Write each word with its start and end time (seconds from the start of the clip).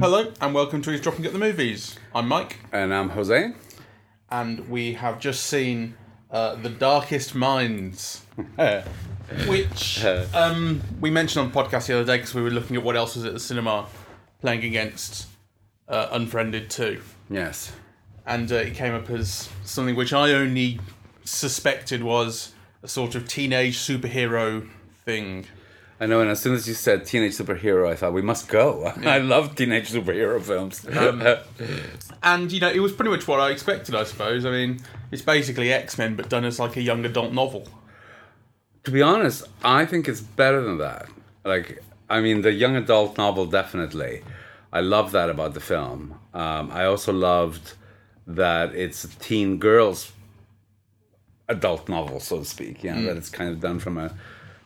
Hello, 0.00 0.30
and 0.40 0.54
welcome 0.54 0.82
to 0.82 0.90
Eavesdropping 0.90 1.24
at 1.26 1.32
the 1.32 1.38
Movies. 1.38 1.96
I'm 2.14 2.28
Mike, 2.28 2.58
And 2.70 2.94
I'm 2.94 3.08
Jose. 3.10 3.52
and 4.30 4.68
we 4.68 4.92
have 4.94 5.18
just 5.20 5.46
seen 5.46 5.94
uh, 6.30 6.56
The 6.56 6.68
Darkest 6.68 7.34
Minds, 7.34 8.22
which 9.46 10.04
um, 10.34 10.82
we 11.00 11.10
mentioned 11.10 11.46
on 11.46 11.50
the 11.52 11.58
podcast 11.58 11.86
the 11.86 11.94
other 11.94 12.04
day 12.04 12.18
because 12.18 12.34
we 12.34 12.42
were 12.42 12.50
looking 12.50 12.76
at 12.76 12.82
what 12.82 12.94
else 12.96 13.16
was 13.16 13.24
at 13.24 13.32
the 13.32 13.40
cinema 13.40 13.86
playing 14.40 14.64
against 14.64 15.26
uh, 15.88 16.08
Unfriended 16.12 16.68
2. 16.70 17.00
Yes. 17.30 17.72
And 18.26 18.52
uh, 18.52 18.56
it 18.56 18.74
came 18.74 18.94
up 18.94 19.08
as 19.10 19.48
something 19.64 19.96
which 19.96 20.12
I 20.12 20.32
only 20.32 20.78
suspected 21.24 22.02
was 22.02 22.53
a 22.84 22.88
sort 22.88 23.14
of 23.14 23.26
teenage 23.26 23.78
superhero 23.78 24.68
thing. 25.04 25.46
I 25.98 26.06
know, 26.06 26.20
and 26.20 26.30
as 26.30 26.40
soon 26.40 26.54
as 26.54 26.68
you 26.68 26.74
said 26.74 27.06
teenage 27.06 27.32
superhero, 27.32 27.90
I 27.90 27.94
thought 27.94 28.12
we 28.12 28.20
must 28.20 28.46
go. 28.48 28.84
I 29.04 29.18
love 29.18 29.56
teenage 29.56 29.90
superhero 29.90 30.40
films. 30.40 30.86
And 32.22 32.50
you 32.50 32.58
know, 32.60 32.70
it 32.70 32.80
was 32.80 32.92
pretty 32.92 33.10
much 33.10 33.28
what 33.28 33.38
I 33.38 33.50
expected, 33.50 33.94
I 33.94 34.04
suppose. 34.04 34.46
I 34.46 34.50
mean, 34.50 34.80
it's 35.10 35.20
basically 35.20 35.70
X 35.72 35.98
Men, 35.98 36.16
but 36.16 36.30
done 36.30 36.44
as 36.46 36.58
like 36.58 36.76
a 36.76 36.82
young 36.82 37.04
adult 37.04 37.32
novel. 37.34 37.68
to 38.84 38.90
be 38.90 39.02
honest, 39.02 39.44
I 39.62 39.84
think 39.84 40.08
it's 40.08 40.22
better 40.22 40.62
than 40.62 40.78
that. 40.78 41.06
Like, 41.44 41.82
I 42.08 42.20
mean, 42.22 42.40
the 42.40 42.52
young 42.52 42.76
adult 42.76 43.18
novel, 43.18 43.44
definitely. 43.44 44.22
I 44.72 44.80
love 44.80 45.12
that 45.12 45.28
about 45.28 45.52
the 45.52 45.60
film. 45.60 46.18
Um, 46.32 46.70
I 46.70 46.86
also 46.86 47.12
loved 47.12 47.74
that 48.26 48.74
it's 48.74 49.04
a 49.04 49.08
teen 49.08 49.58
girls 49.58 50.12
adult 51.48 51.88
novel, 51.88 52.20
so 52.20 52.38
to 52.38 52.44
speak. 52.44 52.84
You 52.84 52.94
know, 52.94 53.02
that 53.02 53.16
it's 53.16 53.30
kind 53.30 53.50
of 53.50 53.60
done 53.60 53.78
from 53.78 53.98
a 53.98 54.14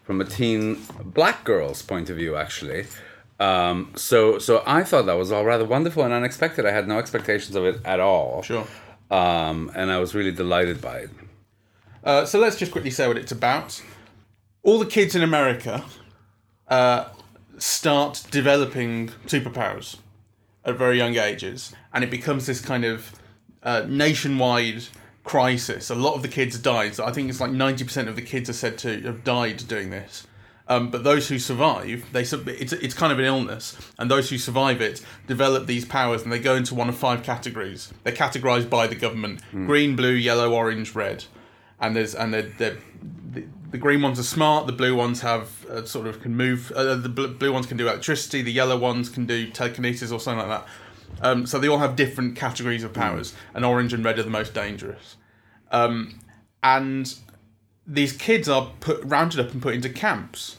from 0.05 0.20
a 0.20 0.24
teen 0.24 0.78
black 1.05 1.44
girl's 1.44 1.83
point 1.83 2.08
of 2.11 2.16
view, 2.16 2.36
actually. 2.36 2.86
Um, 3.41 3.92
so, 3.94 4.39
so 4.39 4.62
I 4.66 4.83
thought 4.83 5.06
that 5.06 5.14
was 5.19 5.30
all 5.30 5.44
rather 5.44 5.64
wonderful 5.64 6.03
and 6.03 6.12
unexpected. 6.12 6.66
I 6.66 6.72
had 6.72 6.88
no 6.88 6.98
expectations 6.98 7.55
of 7.55 7.64
it 7.64 7.80
at 7.84 8.00
all. 8.00 8.42
Sure. 8.42 8.66
Um, 9.11 9.70
and 9.75 9.91
I 9.91 9.98
was 9.98 10.14
really 10.14 10.33
delighted 10.33 10.80
by 10.80 10.98
it. 11.00 11.11
Uh, 12.03 12.25
so 12.25 12.38
let's 12.38 12.56
just 12.56 12.72
quickly 12.72 12.91
say 12.91 13.06
what 13.06 13.16
it's 13.16 13.33
about. 13.33 13.83
All 14.62 14.78
the 14.78 14.86
kids 14.86 15.14
in 15.14 15.22
America 15.22 15.84
uh, 16.69 17.08
start 17.58 18.25
developing 18.31 19.08
superpowers 19.27 19.98
at 20.64 20.77
very 20.77 20.97
young 20.97 21.16
ages, 21.16 21.75
and 21.92 22.03
it 22.03 22.10
becomes 22.10 22.47
this 22.47 22.60
kind 22.60 22.84
of 22.84 23.12
uh, 23.62 23.84
nationwide 23.88 24.84
crisis. 25.29 25.91
A 25.91 25.95
lot 25.95 26.15
of 26.15 26.23
the 26.23 26.29
kids 26.29 26.59
died. 26.59 26.95
So 26.95 27.05
I 27.05 27.12
think 27.12 27.29
it's 27.29 27.41
like 27.41 27.53
ninety 27.53 27.84
percent 27.84 28.09
of 28.09 28.17
the 28.17 28.23
kids 28.23 28.48
are 28.48 28.55
said 28.55 28.79
to 28.79 29.01
have 29.03 29.25
died 29.25 29.69
doing 29.69 29.91
this. 29.91 30.27
Um, 30.71 30.91
but 30.91 31.03
those 31.03 31.29
who 31.29 31.39
survive, 31.39 32.05
they 32.12 32.23
it's 32.23 32.73
it's 32.73 32.95
kind 32.95 33.12
of 33.12 33.19
an 33.19 33.25
illness, 33.25 33.77
and 33.99 34.11
those 34.11 34.29
who 34.31 34.39
survive 34.39 34.81
it 34.83 35.03
develop 35.27 35.67
these 35.67 35.84
powers, 35.84 36.23
and 36.23 36.33
they 36.33 36.39
go 36.39 36.56
into 36.56 36.75
one 36.75 36.89
of 36.89 36.97
five 36.97 37.23
categories. 37.23 37.93
They're 38.05 38.12
categorized 38.12 38.69
by 38.69 38.87
the 38.87 38.95
government: 38.95 39.41
green, 39.53 39.97
blue, 39.97 40.12
yellow, 40.12 40.53
orange, 40.53 40.95
red, 40.95 41.25
and 41.81 41.97
there's 41.97 42.15
and 42.15 42.34
they're, 42.34 42.51
they're, 42.59 42.77
the, 43.33 43.45
the 43.71 43.79
green 43.79 44.03
ones 44.03 44.19
are 44.19 44.25
smart. 44.25 44.67
The 44.67 44.75
blue 44.75 44.95
ones 44.95 45.23
have 45.23 45.67
uh, 45.67 45.84
sort 45.87 46.06
of 46.06 46.21
can 46.21 46.37
move. 46.37 46.71
Uh, 46.73 46.97
the 46.97 47.09
bl- 47.09 47.29
blue 47.29 47.53
ones 47.53 47.67
can 47.67 47.77
do 47.79 47.87
electricity. 47.89 48.43
The 48.43 48.53
yellow 48.53 48.79
ones 48.79 49.09
can 49.09 49.25
do 49.25 49.51
telekinesis 49.51 50.12
or 50.12 50.21
something 50.21 50.47
like 50.49 50.61
that. 50.61 50.69
Um, 51.20 51.47
so 51.47 51.59
they 51.59 51.69
all 51.69 51.78
have 51.78 51.97
different 51.97 52.37
categories 52.37 52.84
of 52.84 52.92
powers, 52.92 53.34
and 53.55 53.64
orange 53.64 53.92
and 53.92 54.05
red 54.05 54.19
are 54.19 54.23
the 54.23 54.31
most 54.31 54.55
dangerous. 54.55 55.17
Um, 55.70 56.20
and 56.62 57.15
these 57.87 58.12
kids 58.12 58.48
are 58.48 58.73
put 58.81 59.03
rounded 59.05 59.41
up 59.41 59.53
and 59.53 59.62
put 59.62 59.75
into 59.75 59.89
camps. 59.89 60.56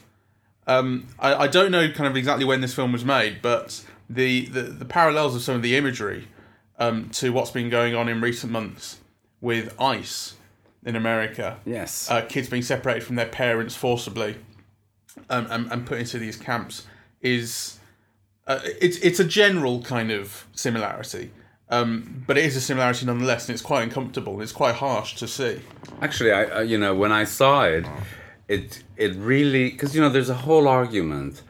Um, 0.68 1.08
I, 1.18 1.36
I 1.36 1.48
don't 1.48 1.72
know 1.72 1.90
kind 1.92 2.08
of 2.08 2.16
exactly 2.16 2.46
when 2.46 2.62
this 2.62 2.74
film 2.74 2.92
was 2.92 3.04
made, 3.04 3.42
but 3.42 3.84
the, 4.10 4.46
the, 4.48 4.62
the 4.62 4.86
parallels 4.86 5.36
of 5.36 5.42
some 5.42 5.56
of 5.56 5.62
the 5.62 5.76
imagery 5.76 6.28
um, 6.78 7.10
to 7.10 7.32
what's 7.32 7.52
been 7.52 7.70
going 7.70 7.96
on 7.96 8.08
in 8.08 8.22
recent 8.22 8.52
months 8.52 9.00
with 9.42 9.80
ICE 9.80 10.36
in 10.86 10.96
America. 10.96 11.60
Yes. 11.66 12.10
Uh, 12.10 12.22
kids 12.22 12.50
being 12.50 12.62
separated 12.62 13.04
from 13.04 13.16
their 13.16 13.28
parents 13.28 13.76
forcibly 13.76 14.38
um, 15.30 15.48
and, 15.50 15.72
and 15.72 15.86
put 15.86 15.98
into 16.00 16.20
these 16.20 16.38
camps 16.38 16.86
is 17.22 17.79
uh, 18.50 18.60
it's 18.82 18.98
it's 18.98 19.20
a 19.20 19.24
general 19.24 19.82
kind 19.84 20.12
of 20.12 20.46
similarity, 20.54 21.32
um, 21.70 22.24
but 22.28 22.38
it 22.38 22.44
is 22.44 22.56
a 22.56 22.62
similarity 22.62 23.06
nonetheless, 23.06 23.48
and 23.48 23.54
it's 23.54 23.62
quite 23.62 23.84
uncomfortable. 23.84 24.34
and 24.34 24.42
It's 24.42 24.52
quite 24.52 24.76
harsh 24.76 25.16
to 25.16 25.28
see. 25.28 25.62
Actually, 26.02 26.32
I, 26.32 26.44
I 26.44 26.62
you 26.64 26.78
know 26.78 26.94
when 26.96 27.12
I 27.12 27.24
saw 27.24 27.64
it, 27.64 27.86
it 28.48 28.84
it 28.98 29.16
really 29.16 29.70
because 29.70 29.96
you 29.96 30.02
know 30.02 30.10
there's 30.10 30.30
a 30.30 30.42
whole 30.48 30.68
argument 30.68 31.44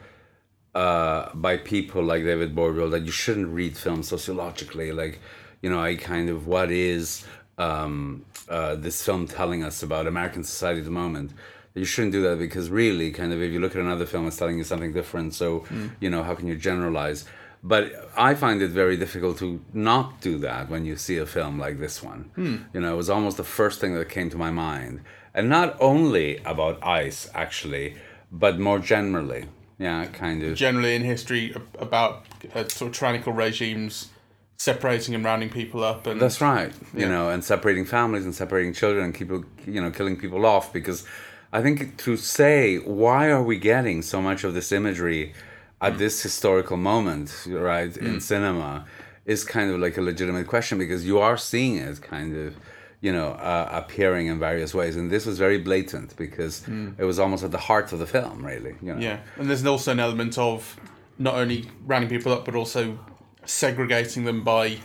uh, 0.74 1.30
by 1.34 1.56
people 1.56 2.02
like 2.02 2.22
David 2.22 2.54
Bordwell 2.54 2.90
that 2.90 3.04
you 3.04 3.12
shouldn't 3.12 3.48
read 3.48 3.76
films 3.76 4.08
sociologically. 4.08 4.92
Like, 4.92 5.18
you 5.62 5.70
know, 5.70 5.80
I 5.80 5.96
kind 5.96 6.28
of 6.28 6.46
what 6.46 6.70
is 6.70 7.24
um, 7.58 8.24
uh, 8.48 8.74
this 8.74 9.04
film 9.04 9.26
telling 9.26 9.64
us 9.64 9.82
about 9.82 10.06
American 10.06 10.44
society 10.44 10.80
at 10.80 10.84
the 10.84 10.90
moment? 10.90 11.32
You 11.74 11.84
shouldn't 11.84 12.12
do 12.12 12.22
that 12.22 12.38
because 12.38 12.68
really, 12.68 13.10
kind 13.12 13.32
of, 13.32 13.40
if 13.40 13.52
you 13.52 13.60
look 13.60 13.76
at 13.76 13.80
another 13.80 14.06
film, 14.06 14.26
it's 14.26 14.36
telling 14.36 14.58
you 14.58 14.64
something 14.64 14.92
different. 14.92 15.34
So, 15.34 15.64
you 16.00 16.10
know, 16.10 16.22
how 16.24 16.34
can 16.34 16.46
you 16.48 16.56
generalize? 16.56 17.24
But 17.62 18.10
I 18.16 18.34
find 18.34 18.62
it 18.62 18.70
very 18.70 18.96
difficult 18.96 19.38
to 19.38 19.60
not 19.74 20.20
do 20.20 20.38
that 20.38 20.68
when 20.70 20.84
you 20.84 20.96
see 20.96 21.18
a 21.18 21.26
film 21.26 21.58
like 21.58 21.78
this 21.78 22.02
one. 22.02 22.30
You 22.74 22.80
know, 22.80 22.92
it 22.94 22.96
was 22.96 23.10
almost 23.10 23.36
the 23.36 23.44
first 23.44 23.80
thing 23.80 23.94
that 23.94 24.08
came 24.08 24.30
to 24.30 24.38
my 24.38 24.50
mind. 24.50 25.00
And 25.34 25.48
not 25.48 25.76
only 25.80 26.38
about 26.38 26.82
ICE, 26.82 27.30
actually, 27.34 27.96
but 28.32 28.58
more 28.58 28.78
generally. 28.80 29.44
Yeah, 29.78 30.06
kind 30.06 30.42
of. 30.42 30.56
Generally, 30.56 30.94
in 30.96 31.02
history, 31.02 31.54
about 31.78 32.24
uh, 32.54 32.66
sort 32.68 32.90
of 32.90 32.96
tyrannical 32.98 33.32
regimes 33.32 34.08
separating 34.56 35.14
and 35.14 35.24
rounding 35.24 35.48
people 35.48 35.82
up, 35.82 36.06
and 36.06 36.20
That's 36.20 36.40
right. 36.40 36.72
You 36.94 37.02
Yeah. 37.02 37.08
know, 37.08 37.30
and 37.30 37.42
separating 37.42 37.84
families 37.86 38.24
and 38.24 38.34
separating 38.34 38.72
children 38.74 39.04
and 39.06 39.14
people, 39.14 39.44
you 39.66 39.80
know, 39.80 39.90
killing 39.90 40.16
people 40.18 40.44
off 40.44 40.70
because 40.72 41.06
I 41.52 41.62
think 41.62 41.96
to 41.98 42.16
say 42.16 42.76
why 42.78 43.30
are 43.30 43.42
we 43.42 43.58
getting 43.58 44.02
so 44.02 44.22
much 44.22 44.44
of 44.44 44.54
this 44.54 44.72
imagery 44.72 45.34
at 45.80 45.98
this 45.98 46.22
historical 46.22 46.76
moment, 46.76 47.46
right, 47.48 47.96
in 47.96 48.20
cinema 48.20 48.84
is 49.24 49.44
kind 49.44 49.70
of 49.70 49.80
like 49.80 49.96
a 49.96 50.02
legitimate 50.02 50.46
question 50.46 50.78
because 50.78 51.06
you 51.06 51.18
are 51.18 51.36
seeing 51.36 51.76
it 51.76 52.02
kind 52.02 52.36
of 52.36 52.54
you 53.00 53.12
know, 53.12 53.28
uh, 53.28 53.68
appearing 53.72 54.26
in 54.26 54.38
various 54.38 54.74
ways, 54.74 54.96
and 54.96 55.10
this 55.10 55.24
was 55.24 55.38
very 55.38 55.58
blatant 55.58 56.14
because 56.16 56.68
it 56.98 57.04
was 57.04 57.18
almost 57.18 57.42
at 57.42 57.50
the 57.50 57.58
heart 57.58 57.92
of 57.92 57.98
the 57.98 58.06
film, 58.06 58.44
really. 58.44 58.74
You 58.82 58.94
know? 58.94 59.00
Yeah, 59.00 59.20
and 59.36 59.48
there's 59.48 59.64
also 59.64 59.92
an 59.92 60.00
element 60.00 60.36
of 60.36 60.78
not 61.18 61.34
only 61.34 61.70
rounding 61.86 62.10
people 62.10 62.32
up, 62.32 62.44
but 62.44 62.54
also 62.54 62.98
segregating 63.46 64.24
them 64.24 64.44
by 64.44 64.78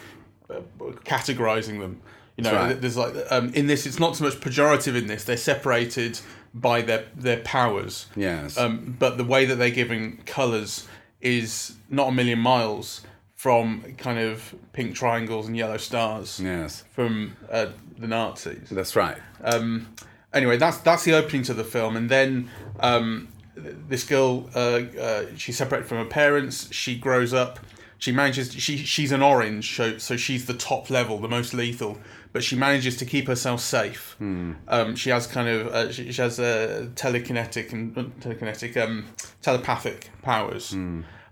uh, 0.49 0.61
categorizing 1.03 1.79
them. 1.79 2.01
You 2.37 2.45
know, 2.45 2.53
right. 2.53 2.79
there's 2.79 2.95
like 2.95 3.13
um, 3.31 3.53
in 3.53 3.67
this, 3.67 3.85
it's 3.85 3.99
not 3.99 4.15
so 4.15 4.23
much 4.23 4.35
pejorative. 4.35 4.95
In 4.95 5.07
this, 5.07 5.25
they're 5.25 5.35
separated 5.35 6.19
by 6.55 6.81
their 6.81 7.05
their 7.15 7.41
powers. 7.41 8.07
Yes. 8.15 8.57
Um, 8.57 8.95
but 8.97 9.17
the 9.17 9.23
way 9.23 9.45
that 9.45 9.55
they're 9.55 9.69
given 9.69 10.17
colours 10.25 10.87
is 11.21 11.75
not 11.89 12.07
a 12.07 12.11
million 12.11 12.39
miles 12.39 13.01
from 13.35 13.83
kind 13.97 14.17
of 14.17 14.55
pink 14.73 14.95
triangles 14.95 15.45
and 15.45 15.55
yellow 15.55 15.77
stars 15.77 16.39
yes, 16.39 16.83
from 16.91 17.35
uh, 17.51 17.67
the 17.99 18.07
Nazis 18.07 18.69
that's 18.71 18.95
right. 18.95 19.17
um, 19.43 19.87
anyway, 20.35 20.57
that's 20.57 20.77
that's 20.79 21.03
the 21.03 21.13
opening 21.13 21.41
to 21.43 21.53
the 21.53 21.63
film, 21.63 21.95
and 21.95 22.09
then 22.09 22.49
um, 22.79 23.29
this 23.55 24.03
girl, 24.03 24.49
uh, 24.53 24.81
uh, 24.99 25.25
she's 25.35 25.57
separated 25.57 25.87
from 25.87 25.97
her 25.97 26.05
parents. 26.05 26.71
She 26.73 26.97
grows 26.97 27.33
up. 27.33 27.59
She 27.97 28.11
manages. 28.11 28.53
She 28.53 28.77
she's 28.77 29.11
an 29.11 29.23
orange, 29.23 29.75
so 29.75 29.97
so 29.97 30.17
she's 30.17 30.45
the 30.45 30.53
top 30.53 30.89
level, 30.89 31.17
the 31.17 31.29
most 31.29 31.53
lethal. 31.53 31.97
But 32.35 32.43
she 32.43 32.57
manages 32.57 32.97
to 32.97 33.05
keep 33.05 33.27
herself 33.27 33.61
safe. 33.61 34.17
Um, 34.67 34.97
she 34.97 35.09
has 35.09 35.25
kind 35.25 35.47
of 35.47 35.67
uh, 35.67 35.91
she, 35.93 36.11
she 36.11 36.21
has 36.21 36.37
uh, 36.37 36.89
telekinetic 36.93 37.71
and 37.71 37.95
not 37.95 38.19
telekinetic 38.19 38.75
um, 38.75 39.05
telepathic 39.41 40.09
powers 40.21 40.73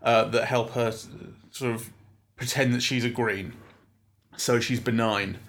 uh, 0.01 0.23
that 0.33 0.45
help 0.45 0.69
her 0.71 0.93
sort 1.51 1.75
of 1.75 1.89
pretend 2.37 2.73
that 2.73 2.81
she's 2.81 3.03
a 3.03 3.09
green. 3.09 3.51
So 4.37 4.61
she's 4.61 4.79
benign 4.79 5.39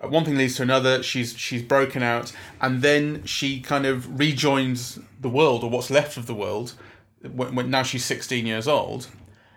uh, 0.00 0.06
one 0.06 0.24
thing 0.24 0.36
leads 0.36 0.54
to 0.56 0.62
another. 0.62 1.02
She's 1.02 1.36
she's 1.36 1.62
broken 1.62 2.04
out, 2.04 2.32
and 2.60 2.80
then 2.80 3.24
she 3.24 3.60
kind 3.60 3.86
of 3.86 4.20
rejoins 4.20 5.00
the 5.20 5.28
world, 5.28 5.64
or 5.64 5.70
what's 5.70 5.90
left 5.90 6.16
of 6.16 6.26
the 6.26 6.34
world. 6.34 6.74
When, 7.22 7.56
when 7.56 7.70
now 7.70 7.82
she's 7.82 8.04
sixteen 8.04 8.46
years 8.46 8.68
old, 8.68 9.08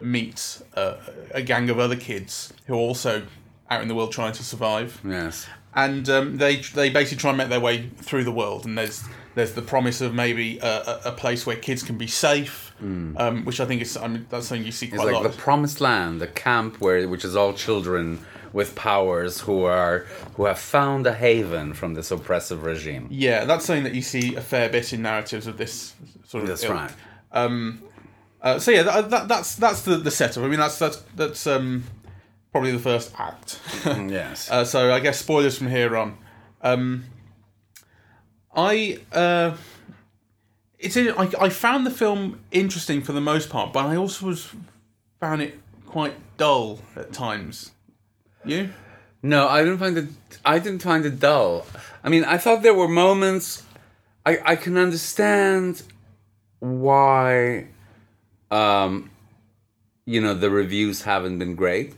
meets 0.02 0.64
uh, 0.76 0.96
a 1.32 1.44
gang 1.44 1.70
of 1.70 1.78
other 1.78 1.96
kids 1.96 2.52
who 2.66 2.74
are 2.74 2.78
also 2.78 3.28
out 3.70 3.82
in 3.82 3.88
the 3.88 3.96
world 3.96 4.12
trying 4.12 4.34
to 4.34 4.44
survive, 4.44 5.00
Yes, 5.04 5.48
and 5.76 6.10
um, 6.10 6.38
they 6.38 6.58
they 6.58 6.90
basically 6.90 7.18
try 7.18 7.30
and 7.30 7.38
make 7.38 7.50
their 7.50 7.60
way 7.60 7.90
through 7.98 8.24
the 8.24 8.32
world. 8.32 8.66
And 8.66 8.78
there's 8.78 9.04
there's 9.36 9.54
the 9.54 9.62
promise 9.62 10.02
of 10.02 10.14
maybe 10.14 10.58
a, 10.60 10.66
a, 10.66 11.02
a 11.06 11.12
place 11.12 11.46
where 11.46 11.56
kids 11.56 11.84
can 11.84 11.98
be 11.98 12.08
safe, 12.08 12.74
um, 12.82 13.46
which 13.46 13.60
I 13.60 13.66
think 13.66 13.82
is 13.82 13.96
I 13.98 14.08
mean 14.08 14.26
that's 14.30 14.48
something 14.48 14.66
you 14.66 14.72
see 14.72 14.88
it's 14.88 14.96
quite 14.96 15.10
a 15.10 15.12
like 15.14 15.24
lot. 15.24 15.32
the 15.32 15.38
promised 15.38 15.82
land, 15.82 16.20
the 16.22 16.28
camp 16.28 16.82
where 16.82 17.08
which 17.08 17.24
is 17.24 17.36
all 17.36 17.54
children 17.54 18.26
with 18.52 18.74
powers 18.74 19.42
who 19.42 19.64
are 19.64 20.08
who 20.36 20.46
have 20.46 20.58
found 20.60 21.06
a 21.06 21.14
haven 21.14 21.74
from 21.74 21.94
this 21.94 22.10
oppressive 22.12 22.64
regime. 22.64 23.08
Yeah, 23.12 23.46
that's 23.46 23.66
something 23.66 23.84
that 23.84 23.94
you 23.94 24.02
see 24.02 24.36
a 24.36 24.42
fair 24.42 24.70
bit 24.70 24.92
in 24.92 25.04
narratives 25.04 25.46
of 25.46 25.58
this 25.58 25.94
sort 26.26 26.44
of. 26.44 26.50
That's 26.50 26.64
ilk. 26.64 26.74
right. 26.74 26.92
Uh, 28.42 28.58
so 28.58 28.72
yeah, 28.72 28.84
that, 28.84 29.10
that, 29.10 29.28
that's 29.28 29.56
that's 29.56 29.82
the, 29.82 29.98
the 29.98 30.12
setup. 30.12 30.44
I 30.44 30.48
mean, 30.48 30.60
that's 30.60 30.80
that's 30.80 30.98
that's 31.16 31.46
um, 31.46 31.84
probably 32.52 32.72
the 32.72 32.80
first 32.80 33.14
act. 33.18 33.60
Yes. 34.10 34.50
uh, 34.50 34.66
so 34.66 34.92
I 34.94 35.00
guess 35.00 35.20
spoilers 35.20 35.58
from 35.58 35.68
here 35.68 35.96
on. 35.96 36.18
Um, 36.62 37.06
I 38.56 39.00
uh, 39.12 39.56
it's 40.78 40.96
in, 40.96 41.10
I, 41.10 41.30
I 41.40 41.50
found 41.50 41.86
the 41.86 41.92
film 41.92 42.40
interesting 42.52 43.02
for 43.02 43.12
the 43.14 43.22
most 43.22 43.50
part, 43.50 43.74
but 43.74 43.86
I 43.86 43.96
also 43.96 44.26
was 44.28 44.50
found 45.20 45.42
it 45.42 45.60
quite 45.86 46.16
dull 46.38 46.80
at 46.96 47.14
times. 47.14 47.72
You? 48.46 48.70
No, 49.22 49.48
I 49.48 49.60
didn't 49.64 49.80
find 49.80 49.98
it. 49.98 50.08
I 50.46 50.60
didn't 50.60 50.82
find 50.82 51.06
it 51.06 51.20
dull. 51.20 51.66
I 52.04 52.10
mean, 52.10 52.24
I 52.24 52.38
thought 52.38 52.64
there 52.64 52.74
were 52.74 52.88
moments. 52.88 53.64
I 54.26 54.40
I 54.46 54.56
can 54.56 54.78
understand 54.78 55.84
why, 56.60 57.68
um, 58.50 59.12
you 60.06 60.22
know, 60.22 60.34
the 60.34 60.50
reviews 60.50 61.04
haven't 61.04 61.40
been 61.40 61.56
great. 61.56 61.94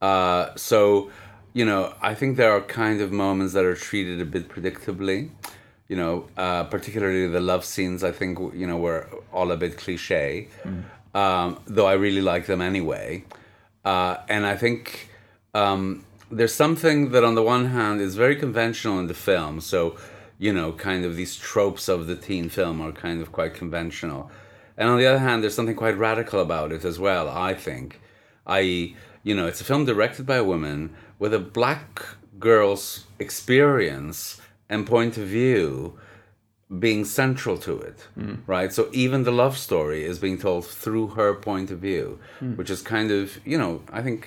Uh, 0.00 0.54
so, 0.56 1.10
you 1.52 1.64
know, 1.64 1.94
I 2.02 2.14
think 2.14 2.36
there 2.36 2.52
are 2.52 2.60
kind 2.60 3.00
of 3.00 3.12
moments 3.12 3.54
that 3.54 3.64
are 3.64 3.74
treated 3.74 4.20
a 4.20 4.24
bit 4.24 4.48
predictably. 4.48 5.30
You 5.88 5.96
know, 5.96 6.28
uh, 6.36 6.64
particularly 6.64 7.28
the 7.28 7.40
love 7.40 7.64
scenes. 7.64 8.02
I 8.02 8.10
think 8.10 8.38
you 8.54 8.66
know 8.66 8.76
were 8.76 9.08
all 9.32 9.52
a 9.52 9.56
bit 9.56 9.76
cliche, 9.78 10.48
um, 11.14 11.60
though 11.66 11.86
I 11.86 11.92
really 11.92 12.20
like 12.20 12.46
them 12.46 12.60
anyway. 12.60 13.24
Uh, 13.84 14.16
and 14.28 14.44
I 14.44 14.56
think 14.56 15.10
um, 15.54 16.04
there's 16.30 16.52
something 16.52 17.12
that, 17.12 17.22
on 17.22 17.36
the 17.36 17.42
one 17.42 17.66
hand, 17.66 18.00
is 18.00 18.16
very 18.16 18.34
conventional 18.34 18.98
in 18.98 19.06
the 19.06 19.14
film. 19.14 19.60
So, 19.60 19.96
you 20.38 20.52
know, 20.52 20.72
kind 20.72 21.04
of 21.04 21.14
these 21.14 21.36
tropes 21.36 21.88
of 21.88 22.08
the 22.08 22.16
teen 22.16 22.48
film 22.48 22.80
are 22.80 22.90
kind 22.90 23.22
of 23.22 23.30
quite 23.30 23.54
conventional. 23.54 24.30
And 24.76 24.90
on 24.90 24.98
the 24.98 25.06
other 25.06 25.20
hand, 25.20 25.42
there's 25.42 25.54
something 25.54 25.76
quite 25.76 25.96
radical 25.96 26.40
about 26.40 26.72
it 26.72 26.84
as 26.84 26.98
well, 26.98 27.28
I 27.28 27.54
think. 27.54 28.00
I.e., 28.44 28.96
you 29.26 29.34
know, 29.34 29.46
it's 29.50 29.60
a 29.60 29.64
film 29.64 29.84
directed 29.84 30.24
by 30.24 30.36
a 30.36 30.44
woman 30.52 30.78
with 31.18 31.32
a 31.34 31.38
black 31.60 31.90
girl's 32.38 33.06
experience 33.18 34.40
and 34.70 34.86
point 34.86 35.14
of 35.18 35.26
view 35.26 35.98
being 36.86 37.04
central 37.04 37.56
to 37.58 37.74
it, 37.88 37.98
right? 38.46 38.72
So 38.72 38.82
even 38.92 39.24
the 39.24 39.32
love 39.32 39.56
story 39.68 40.04
is 40.04 40.18
being 40.26 40.38
told 40.38 40.64
through 40.82 41.08
her 41.18 41.34
point 41.34 41.70
of 41.72 41.78
view, 41.80 42.20
which 42.58 42.70
is 42.70 42.82
kind 42.82 43.10
of, 43.10 43.24
you 43.44 43.58
know, 43.58 43.82
I 43.98 44.00
think 44.06 44.20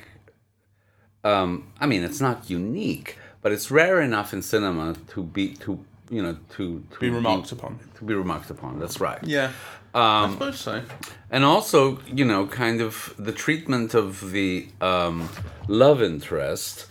um, 1.23 1.71
I 1.79 1.85
mean, 1.85 2.03
it's 2.03 2.21
not 2.21 2.49
unique, 2.49 3.17
but 3.41 3.51
it's 3.53 3.71
rare 3.71 4.01
enough 4.01 4.33
in 4.33 4.41
cinema 4.41 4.95
to 5.13 5.23
be 5.23 5.53
to 5.65 5.71
you 6.09 6.21
know 6.21 6.37
to, 6.55 6.83
to 6.91 6.99
Be 6.99 7.09
remarked 7.09 7.51
upon. 7.51 7.79
To 7.97 8.03
be 8.03 8.13
remarked 8.13 8.49
upon. 8.49 8.79
That's 8.79 8.99
right. 8.99 9.23
Yeah. 9.23 9.51
I 9.93 10.29
suppose 10.31 10.59
so. 10.59 10.83
And 11.31 11.43
also, 11.43 11.99
you 12.05 12.25
know, 12.25 12.45
kind 12.45 12.81
of 12.81 13.13
the 13.17 13.31
treatment 13.31 13.93
of 13.93 14.31
the 14.31 14.67
um, 14.81 15.29
love 15.67 16.01
interest. 16.01 16.85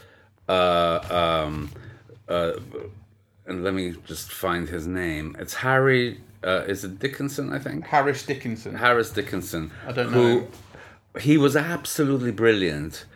Uh, 0.48 1.44
um, 1.46 1.70
uh, 2.28 2.54
and 3.46 3.64
let 3.64 3.74
me 3.74 3.94
just 4.04 4.30
find 4.30 4.68
his 4.68 4.86
name. 4.86 5.36
It's 5.38 5.54
Harry. 5.54 6.20
Uh, 6.44 6.64
is 6.66 6.84
it 6.84 6.98
Dickinson? 6.98 7.52
I 7.52 7.58
think. 7.58 7.86
Harris 7.86 8.24
Dickinson. 8.24 8.74
Harris 8.74 9.10
Dickinson. 9.10 9.70
I 9.86 9.92
don't 9.92 10.12
who, 10.12 10.40
know. 10.40 10.48
He 11.20 11.38
was 11.38 11.56
absolutely 11.56 12.30
brilliant 12.30 13.06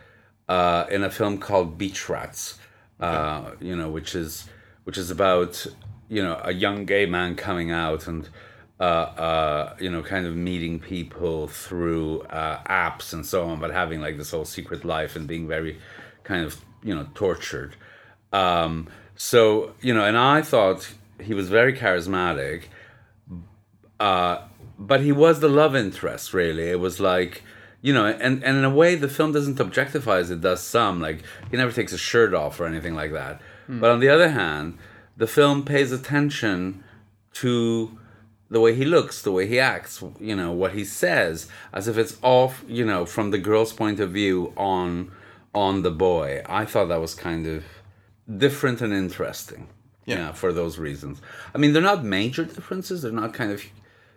uh, 0.49 0.87
in 0.91 1.05
a 1.05 1.11
film 1.11 1.39
called 1.39 1.79
Beach 1.79 2.09
Rats. 2.09 2.59
Uh, 2.99 3.51
you 3.61 3.75
know, 3.75 3.91
which 3.91 4.15
is 4.15 4.49
which 4.85 4.97
is 4.97 5.11
about 5.11 5.67
you 6.15 6.23
know 6.23 6.41
a 6.45 6.53
young 6.53 6.85
gay 6.85 7.07
man 7.07 7.31
coming 7.37 7.71
out 7.71 8.07
and 8.07 8.29
uh, 8.79 8.83
uh, 8.83 9.77
you 9.81 9.91
know 9.91 10.03
kind 10.03 10.27
of 10.27 10.35
meeting 10.37 10.79
people 10.79 11.49
through 11.49 12.21
uh, 12.23 12.63
apps 12.65 13.13
and 13.13 13.25
so 13.25 13.49
on, 13.49 13.61
but 13.61 13.71
having 13.71 14.01
like 14.01 14.17
this 14.17 14.31
whole 14.31 14.45
secret 14.45 14.85
life 14.85 15.17
and 15.17 15.27
being 15.27 15.47
very 15.49 15.79
kind 16.25 16.45
of 16.45 16.61
you 16.83 16.95
know 16.95 17.07
tortured. 17.15 17.77
Um, 18.33 18.89
so 19.17 19.75
you 19.81 19.93
know, 19.95 20.05
and 20.05 20.17
I 20.17 20.43
thought 20.43 20.93
he 21.21 21.35
was 21.35 21.49
very 21.49 21.73
charismatic 21.73 22.65
uh, 24.03 24.43
but 24.79 25.01
he 25.01 25.13
was 25.13 25.39
the 25.39 25.49
love 25.49 25.77
interest 25.77 26.35
really. 26.35 26.69
It 26.69 26.81
was 26.81 26.99
like 26.99 27.43
you 27.81 27.95
know 27.95 28.07
and, 28.07 28.43
and 28.43 28.57
in 28.59 28.65
a 28.65 28.71
way 28.71 28.97
the 28.97 29.09
film 29.09 29.31
doesn't 29.33 29.61
objectify 29.61 30.19
as 30.19 30.31
it 30.31 30.41
does 30.41 30.61
some 30.61 31.01
like 31.01 31.23
he 31.51 31.57
never 31.57 31.73
takes 31.73 31.93
his 31.93 32.01
shirt 32.01 32.35
off 32.35 32.59
or 32.59 32.67
anything 32.67 32.97
like 32.97 33.13
that. 33.13 33.41
But 33.69 33.91
on 33.91 34.01
the 34.01 34.09
other 34.09 34.31
hand 34.31 34.77
the 35.17 35.27
film 35.27 35.65
pays 35.65 35.93
attention 35.93 36.83
to 37.35 37.99
the 38.51 38.61
way 38.61 38.75
he 38.75 38.85
looks 38.85 39.23
the 39.23 39.33
way 39.33 39.47
he 39.47 39.59
acts 39.59 40.03
you 40.21 40.37
know 40.37 40.53
what 40.53 40.73
he 40.73 40.85
says 40.85 41.49
as 41.73 41.89
if 41.89 41.97
it's 41.97 42.19
off 42.23 42.63
you 42.69 42.85
know 42.85 43.07
from 43.07 43.31
the 43.31 43.39
girl's 43.39 43.73
point 43.73 43.99
of 43.99 44.11
view 44.11 44.53
on 44.57 45.11
on 45.55 45.83
the 45.83 45.91
boy. 45.91 46.43
I 46.47 46.65
thought 46.65 46.89
that 46.89 47.01
was 47.01 47.15
kind 47.15 47.47
of 47.47 47.65
different 48.39 48.81
and 48.81 48.93
interesting 48.93 49.69
Yeah. 50.07 50.17
yeah 50.17 50.33
for 50.33 50.51
those 50.53 50.79
reasons. 50.79 51.21
I 51.55 51.59
mean 51.59 51.73
they're 51.73 51.83
not 51.83 52.05
major 52.05 52.45
differences. 52.45 53.03
They're 53.03 53.13
not 53.13 53.35
kind 53.35 53.53
of 53.53 53.63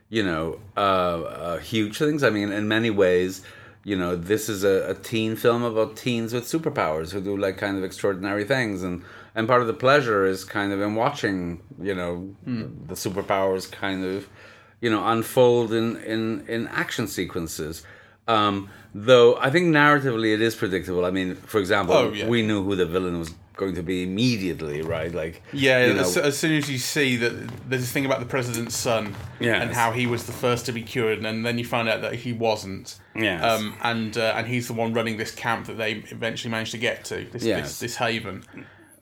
you 0.09 0.23
know 0.23 0.59
uh, 0.77 0.79
uh, 0.79 1.57
huge 1.59 1.97
things. 1.97 2.23
I 2.23 2.29
mean 2.29 2.51
in 2.51 2.67
many 2.67 2.89
ways 2.89 3.41
you 3.83 3.95
know 3.95 4.15
this 4.15 4.49
is 4.49 4.63
a, 4.63 4.89
a 4.89 4.93
teen 4.95 5.35
film 5.35 5.63
about 5.63 5.95
teens 5.95 6.33
with 6.33 6.45
superpowers 6.45 7.11
who 7.11 7.21
do 7.21 7.37
like 7.37 7.57
kind 7.57 7.77
of 7.77 7.83
extraordinary 7.83 8.43
things. 8.45 8.83
And 8.83 9.03
and 9.35 9.47
part 9.47 9.61
of 9.61 9.67
the 9.67 9.73
pleasure 9.73 10.25
is 10.25 10.43
kind 10.43 10.71
of 10.71 10.81
in 10.81 10.95
watching 10.95 11.61
you 11.81 11.93
know 11.95 12.35
the 12.45 12.95
superpowers 12.95 13.69
kind 13.71 14.03
of 14.05 14.27
you 14.81 14.89
know 14.89 15.05
unfold 15.07 15.71
in 15.73 15.97
in 15.97 16.45
in 16.47 16.67
action 16.69 17.07
sequences 17.07 17.83
um 18.27 18.69
though 18.93 19.35
i 19.37 19.49
think 19.49 19.67
narratively 19.67 20.33
it 20.33 20.41
is 20.41 20.55
predictable 20.55 21.05
i 21.05 21.11
mean 21.11 21.35
for 21.35 21.59
example 21.59 21.95
Oh, 21.95 22.11
yeah. 22.11 22.27
we 22.27 22.41
knew 22.41 22.63
who 22.63 22.75
the 22.75 22.85
villain 22.85 23.19
was 23.19 23.31
going 23.55 23.75
to 23.75 23.83
be 23.83 24.03
immediately 24.03 24.81
right 24.81 25.13
like 25.13 25.41
Yeah, 25.53 25.85
you 25.85 25.93
know, 25.93 26.01
as, 26.01 26.17
as 26.17 26.37
soon 26.37 26.53
as 26.57 26.69
you 26.69 26.77
see 26.77 27.15
that 27.17 27.29
there's 27.69 27.83
this 27.83 27.91
thing 27.91 28.05
about 28.05 28.19
the 28.19 28.25
president's 28.25 28.75
son 28.75 29.15
Yes. 29.39 29.61
and 29.61 29.71
how 29.73 29.91
he 29.93 30.07
was 30.07 30.25
the 30.25 30.33
first 30.33 30.65
to 30.65 30.73
be 30.73 30.81
cured, 30.83 31.23
and 31.25 31.45
then 31.45 31.57
you 31.57 31.63
find 31.63 31.87
out 31.87 32.01
that 32.01 32.15
he 32.15 32.33
wasn't. 32.33 32.99
Yes. 33.15 33.41
Um, 33.43 33.75
and 33.81 34.17
uh, 34.17 34.33
and 34.37 34.45
he's 34.47 34.67
the 34.67 34.73
one 34.73 34.93
running 34.93 35.15
this 35.17 35.31
camp 35.33 35.67
that 35.67 35.77
they 35.77 35.91
eventually 36.11 36.51
managed 36.51 36.71
to 36.71 36.77
get 36.77 37.05
to, 37.05 37.25
this, 37.31 37.43
Yes. 37.43 37.61
this, 37.63 37.79
this 37.79 37.95
haven. 37.95 38.43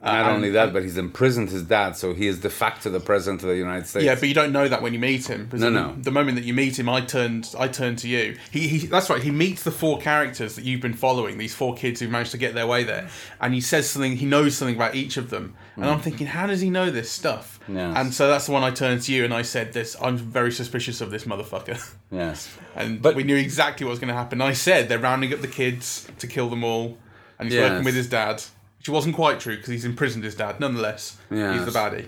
Not 0.03 0.31
only 0.31 0.50
that, 0.51 0.73
but 0.73 0.83
he's 0.83 0.97
imprisoned 0.97 1.50
his 1.50 1.63
dad, 1.63 1.95
so 1.95 2.13
he 2.13 2.27
is 2.27 2.39
de 2.39 2.50
facto 2.50 2.89
the 2.89 3.00
president 3.00 3.41
of 3.44 3.50
the 3.50 3.55
United 3.55 3.88
States. 3.88 4.03
Yeah, 4.05 4.15
but 4.15 4.27
you 4.27 4.33
don't 4.33 4.51
know 4.51 4.67
that 4.67 4.81
when 4.81 4.91
you 4.93 5.00
meet 5.00 5.27
him. 5.27 5.48
No, 5.53 5.57
the, 5.60 5.72
no. 5.72 5.95
The 5.98 6.12
moment 6.12 6.36
that 6.36 6.43
you 6.43 6.53
meet 6.53 6.77
him, 6.77 6.89
I 6.89 7.00
turned, 7.01 7.55
I 7.57 7.69
turned 7.69 8.00
to 8.00 8.10
you. 8.10 8.38
He, 8.51 8.67
he, 8.67 8.88
that's 8.88 9.10
right. 9.10 9.24
He 9.24 9.31
meets 9.31 9.63
the 9.63 9.72
four 9.72 10.00
characters 10.00 10.55
that 10.55 10.65
you've 10.65 10.81
been 10.81 10.93
following. 10.93 11.38
These 11.38 11.55
four 11.55 11.74
kids 11.75 12.01
who 12.01 12.10
managed 12.10 12.31
to 12.31 12.38
get 12.38 12.53
their 12.53 12.67
way 12.67 12.83
there, 12.83 13.07
and 13.39 13.53
he 13.53 13.62
says 13.62 13.89
something. 13.89 14.17
He 14.17 14.25
knows 14.25 14.57
something 14.57 14.75
about 14.75 14.93
each 14.95 15.15
of 15.15 15.29
them, 15.29 15.55
and 15.77 15.86
I'm 15.86 16.01
thinking, 16.01 16.27
how 16.27 16.48
does 16.48 16.60
he 16.60 16.69
know 16.69 16.91
this 16.91 17.10
stuff? 17.10 17.60
Mm. 17.69 17.75
Yes. 17.75 17.98
And 17.98 18.13
so 18.13 18.27
that's 18.27 18.48
the 18.48 18.51
one 18.51 18.63
I 18.63 18.72
turned 18.72 19.03
to 19.03 19.13
you, 19.13 19.24
and 19.24 19.33
I 19.33 19.41
said, 19.43 19.72
"This, 19.72 19.95
I'm 20.01 20.17
very 20.17 20.51
suspicious 20.51 21.00
of 21.00 21.12
this 21.12 21.24
motherfucker." 21.24 21.79
yes, 22.12 22.50
And 22.75 23.01
But- 23.01 23.15
we 23.15 23.24
knew 23.24 23.38
exactly 23.38 23.86
what 23.86 23.91
was 23.91 24.00
going 24.00 24.10
to 24.10 24.13
happen. 24.13 24.41
I 24.41 24.51
said 24.51 24.89
they're 24.89 25.00
rounding 25.00 25.33
up 25.33 25.39
the 25.39 25.48
kids 25.48 26.07
to 26.19 26.27
kill 26.27 26.50
them 26.50 26.65
all, 26.65 26.98
and 27.39 27.48
he's 27.48 27.55
Yes. 27.55 27.69
working 27.72 27.86
with 27.86 27.95
his 27.95 28.10
dad, 28.10 28.43
which 28.83 28.89
wasn't 28.89 29.15
quite 29.15 29.39
true 29.39 29.55
because 29.55 29.69
he's 29.69 29.85
imprisoned 29.85 30.25
his 30.25 30.35
dad. 30.35 30.59
Nonetheless, 30.59 31.15
he's 31.53 31.63
the 31.63 31.71
baddie. 31.71 32.07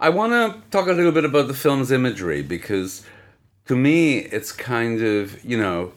I 0.00 0.08
want 0.08 0.32
to 0.32 0.60
talk 0.72 0.88
a 0.88 0.92
little 0.92 1.12
bit 1.12 1.24
about 1.24 1.46
the 1.46 1.54
film's 1.54 1.92
imagery 1.92 2.42
because, 2.42 3.06
to 3.66 3.76
me, 3.76 4.18
it's 4.18 4.50
kind 4.50 5.00
of 5.00 5.44
you 5.44 5.56
know, 5.56 5.92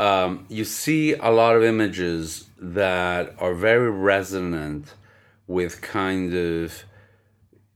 um, 0.00 0.46
you 0.48 0.64
see 0.64 1.14
a 1.14 1.30
lot 1.30 1.54
of 1.54 1.62
images 1.62 2.48
that 2.58 3.36
are 3.38 3.54
very 3.54 3.88
resonant 3.88 4.94
with 5.46 5.80
kind 5.80 6.34
of, 6.34 6.82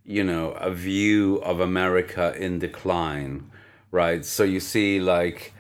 you 0.05 0.25
know, 0.25 0.51
a 0.53 0.73
view 0.73 1.37
of 1.37 1.61
America 1.61 2.35
in 2.37 2.59
decline, 2.59 3.49
right? 3.93 4.25
So 4.25 4.43
you 4.43 4.59
see 4.59 4.99
like 4.99 5.55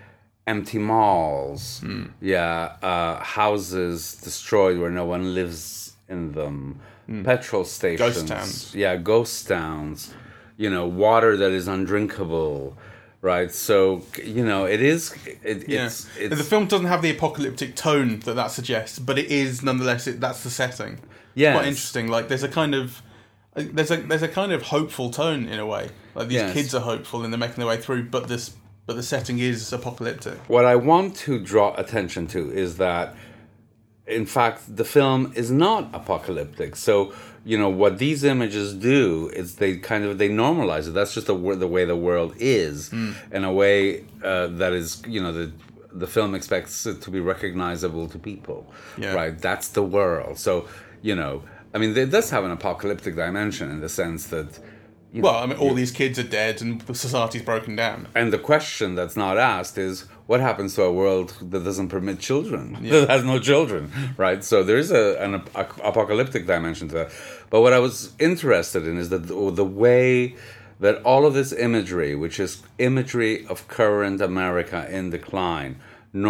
empty 0.44 0.78
malls, 0.78 1.84
yeah, 2.20 2.72
uh, 2.82 3.22
houses 3.22 4.16
destroyed 4.16 4.76
where 4.78 4.90
no 4.90 5.04
one 5.04 5.36
lives 5.36 5.82
in 6.08 6.32
them, 6.32 6.80
hmm. 7.06 7.22
petrol 7.24 7.64
stations, 7.64 8.22
towns. 8.24 8.74
yeah, 8.74 8.96
ghost 8.96 9.48
towns, 9.48 10.12
you 10.56 10.70
know, 10.70 10.86
water 10.86 11.36
that 11.36 11.50
is 11.52 11.66
undrinkable, 11.68 12.76
right? 13.20 13.50
So 13.52 14.02
you 14.22 14.44
know, 14.44 14.64
it 14.66 14.80
is. 14.82 15.14
It, 15.42 15.68
Yeah. 15.68 15.86
it's, 15.86 16.08
it's 16.18 16.36
the 16.36 16.44
film 16.44 16.66
doesn't 16.66 16.86
have 16.86 17.02
the 17.02 17.10
apocalyptic 17.10 17.74
tone 17.76 18.20
that 18.20 18.34
that 18.34 18.50
suggests, 18.50 18.98
but 18.98 19.18
it 19.18 19.26
is 19.30 19.62
nonetheless. 19.62 20.06
It, 20.06 20.20
that's 20.20 20.42
the 20.42 20.50
setting. 20.50 20.98
Yes. 21.34 21.56
quite 21.56 21.66
interesting. 21.68 22.08
Like 22.08 22.28
there's 22.28 22.44
a 22.44 22.48
kind 22.48 22.74
of 22.74 23.02
uh, 23.56 23.64
there's 23.72 23.90
a 23.90 23.96
there's 23.96 24.22
a 24.22 24.28
kind 24.28 24.52
of 24.52 24.62
hopeful 24.62 25.10
tone 25.10 25.48
in 25.48 25.58
a 25.58 25.66
way. 25.66 25.88
Like 26.14 26.28
these 26.28 26.36
Yes. 26.36 26.52
kids 26.52 26.74
are 26.74 26.80
hopeful 26.80 27.24
and 27.24 27.32
they're 27.32 27.38
making 27.38 27.56
their 27.56 27.66
way 27.66 27.76
through, 27.76 28.04
but 28.10 28.28
this 28.28 28.54
but 28.86 28.96
the 28.96 29.02
setting 29.02 29.38
is 29.38 29.72
apocalyptic. 29.72 30.38
what 30.46 30.66
I 30.66 30.76
want 30.76 31.16
to 31.24 31.38
draw 31.40 31.74
attention 31.76 32.26
to 32.28 32.52
is 32.52 32.76
that 32.76 33.16
in 34.06 34.26
fact, 34.26 34.76
the 34.76 34.84
film 34.84 35.32
is 35.34 35.50
not 35.50 35.88
apocalyptic. 35.94 36.76
So, 36.76 37.14
you 37.44 37.58
know, 37.58 37.68
what 37.68 37.98
these 37.98 38.24
images 38.24 38.74
do 38.74 39.30
is 39.34 39.56
they 39.56 39.76
kind 39.76 40.04
of 40.04 40.18
they 40.18 40.28
normalize 40.28 40.88
it. 40.88 40.92
That's 40.92 41.14
just 41.14 41.26
the 41.26 41.34
the 41.34 41.66
way 41.68 41.84
the 41.84 41.96
world 41.96 42.34
is, 42.38 42.92
in 43.32 43.44
a 43.44 43.52
way 43.52 44.04
uh, 44.22 44.48
that 44.48 44.72
is, 44.72 45.02
you 45.06 45.22
know, 45.22 45.32
the 45.32 45.52
the 45.92 46.06
film 46.06 46.34
expects 46.34 46.86
it 46.86 47.00
to 47.02 47.10
be 47.10 47.20
recognizable 47.20 48.08
to 48.08 48.18
people. 48.18 48.66
Yeah. 48.98 49.14
Right. 49.14 49.38
That's 49.38 49.68
the 49.68 49.82
world. 49.82 50.38
So, 50.38 50.68
you 51.02 51.14
know, 51.14 51.42
I 51.72 51.78
mean, 51.78 51.96
it 51.96 52.10
does 52.10 52.30
have 52.30 52.44
an 52.44 52.50
apocalyptic 52.50 53.16
dimension 53.16 53.70
in 53.70 53.80
the 53.80 53.88
sense 53.88 54.26
that. 54.28 54.58
You 55.14 55.22
know, 55.22 55.30
Well, 55.30 55.42
I 55.42 55.46
mean, 55.46 55.56
all 55.58 55.72
these 55.74 55.92
kids 55.92 56.18
are 56.18 56.28
dead 56.42 56.60
and 56.60 56.82
society's 56.94 57.42
broken 57.42 57.76
down. 57.76 58.08
and 58.14 58.32
the 58.32 58.38
question 58.38 58.94
that's 58.96 59.16
not 59.16 59.38
asked 59.38 59.78
is 59.78 60.06
what 60.26 60.40
happens 60.40 60.74
to 60.74 60.82
a 60.82 60.92
world 60.92 61.28
that 61.40 61.62
doesn't 61.64 61.88
permit 61.88 62.18
children, 62.18 62.76
that 62.82 63.08
has 63.08 63.24
no 63.24 63.38
children, 63.38 63.82
right? 64.16 64.42
So 64.42 64.62
there 64.64 64.78
is 64.84 64.90
a, 64.90 65.04
an 65.22 65.32
ap- 65.36 65.78
apocalyptic 65.84 66.46
dimension 66.46 66.88
to 66.88 66.94
that. 66.94 67.10
But 67.50 67.60
what 67.60 67.72
I 67.72 67.78
was 67.78 68.12
interested 68.18 68.82
in 68.88 68.98
is 68.98 69.08
that 69.10 69.28
the, 69.28 69.50
the 69.52 69.64
way 69.84 70.34
that 70.80 70.96
all 71.04 71.24
of 71.26 71.32
this 71.34 71.52
imagery, 71.52 72.14
which 72.16 72.40
is 72.40 72.62
imagery 72.78 73.46
of 73.46 73.68
current 73.68 74.20
America 74.20 74.86
in 74.90 75.10
decline, 75.10 75.76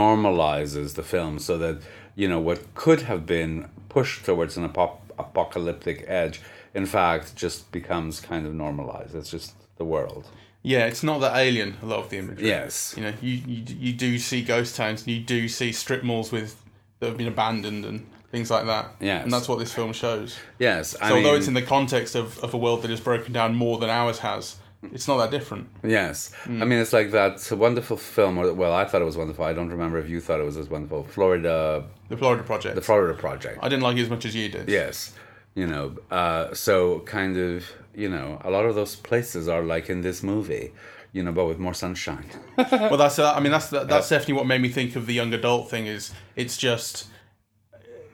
normalizes 0.05 0.95
the 0.95 1.03
film 1.03 1.38
so 1.38 1.57
that, 1.59 1.79
you 2.14 2.29
know, 2.29 2.41
what 2.41 2.75
could 2.75 3.03
have 3.03 3.25
been 3.26 3.69
pushed 3.88 4.25
towards 4.25 4.57
an 4.57 4.64
apo- 4.64 4.99
apocalyptic 5.19 6.05
edge, 6.09 6.41
in 6.75 6.87
fact, 6.87 7.37
just 7.37 7.71
becomes 7.73 8.21
kind 8.21 8.47
of 8.47 8.54
normalized. 8.54 9.14
It's 9.14 9.31
just 9.31 9.54
the 9.76 9.85
world. 9.85 10.26
Yeah, 10.62 10.87
it's 10.87 11.02
not 11.02 11.21
that 11.21 11.37
alien. 11.37 11.76
A 11.83 11.87
lot 11.87 11.99
of 12.00 12.11
the 12.11 12.19
imagery. 12.19 12.49
Yes. 12.49 12.95
You 12.97 13.02
know, 13.04 13.12
you, 13.21 13.33
you 13.47 13.64
you 13.78 13.93
do 13.93 14.19
see 14.19 14.43
ghost 14.43 14.76
towns, 14.76 15.02
and 15.02 15.11
you 15.14 15.21
do 15.23 15.49
see 15.49 15.73
strip 15.73 16.02
malls 16.02 16.33
with 16.33 16.61
that 17.00 17.09
have 17.09 17.19
been 17.19 17.28
abandoned 17.28 17.85
and 17.85 18.07
things 18.31 18.50
like 18.50 18.64
that. 18.66 18.87
Yes. 19.00 19.25
and 19.25 19.33
that's 19.33 19.49
what 19.49 19.59
this 19.59 19.73
film 19.73 19.93
shows. 19.93 20.38
Yes. 20.59 20.97
I 21.00 21.09
So 21.11 21.16
although 21.16 21.28
mean- 21.33 21.38
it's 21.38 21.49
in 21.49 21.54
the 21.54 21.62
context 21.62 22.14
of, 22.14 22.38
of 22.43 22.54
a 22.54 22.57
world 22.57 22.83
that 22.83 22.90
is 22.90 23.00
broken 23.00 23.33
down 23.33 23.54
more 23.54 23.78
than 23.78 23.90
ours 23.90 24.19
has, 24.21 24.57
it's 24.93 25.07
not 25.07 25.19
that 25.19 25.31
different. 25.31 25.69
Yes, 25.83 26.33
Hmm. 26.45 26.62
I 26.62 26.64
mean 26.66 26.78
it's 26.78 26.93
like 26.93 27.11
that 27.12 27.47
wonderful 27.52 27.97
film. 27.97 28.38
Or 28.38 28.52
well, 28.54 28.73
I 28.73 28.85
thought 28.87 29.02
it 29.02 29.07
was 29.07 29.16
wonderful. 29.16 29.45
I 29.45 29.52
don't 29.52 29.69
remember 29.71 29.99
if 29.99 30.09
you 30.09 30.21
thought 30.21 30.40
it 30.40 30.45
was 30.45 30.57
as 30.57 30.69
wonderful. 30.69 31.04
Florida, 31.04 31.85
The 32.09 32.16
Florida 32.16 32.43
Project. 32.43 32.75
the 32.75 32.83
Florida 32.83 33.14
Project. 33.19 33.59
I 33.62 33.69
didn't 33.69 33.83
like 33.83 33.97
it 33.99 34.02
as 34.02 34.11
much 34.11 34.25
as 34.25 34.35
you 34.35 34.49
did. 34.49 34.69
Yes, 34.69 35.12
you 35.55 35.67
know. 35.67 35.97
Uh, 36.11 36.53
so 36.55 37.01
kind 37.01 37.37
of, 37.37 37.65
you 37.95 38.09
know, 38.09 38.41
a 38.45 38.51
lot 38.51 38.65
of 38.67 38.75
those 38.75 38.97
places 38.97 39.49
are 39.49 39.63
like 39.63 39.89
in 39.91 40.01
this 40.03 40.23
movie, 40.23 40.73
you 41.13 41.23
know, 41.23 41.33
but 41.33 41.47
with 41.47 41.59
more 41.59 41.75
sunshine. 41.75 42.27
Well, 42.71 42.97
that's 42.97 43.19
uh, 43.19 43.33
I 43.35 43.41
mean 43.41 43.53
that's 43.53 43.69
that's 43.69 44.09
definitely 44.09 44.35
what 44.35 44.47
made 44.47 44.61
me 44.61 44.69
think 44.69 44.97
of 44.97 45.07
the 45.07 45.15
young 45.15 45.33
adult 45.35 45.71
thing. 45.71 45.87
Is 45.87 46.13
it's 46.37 46.57
just 46.57 47.09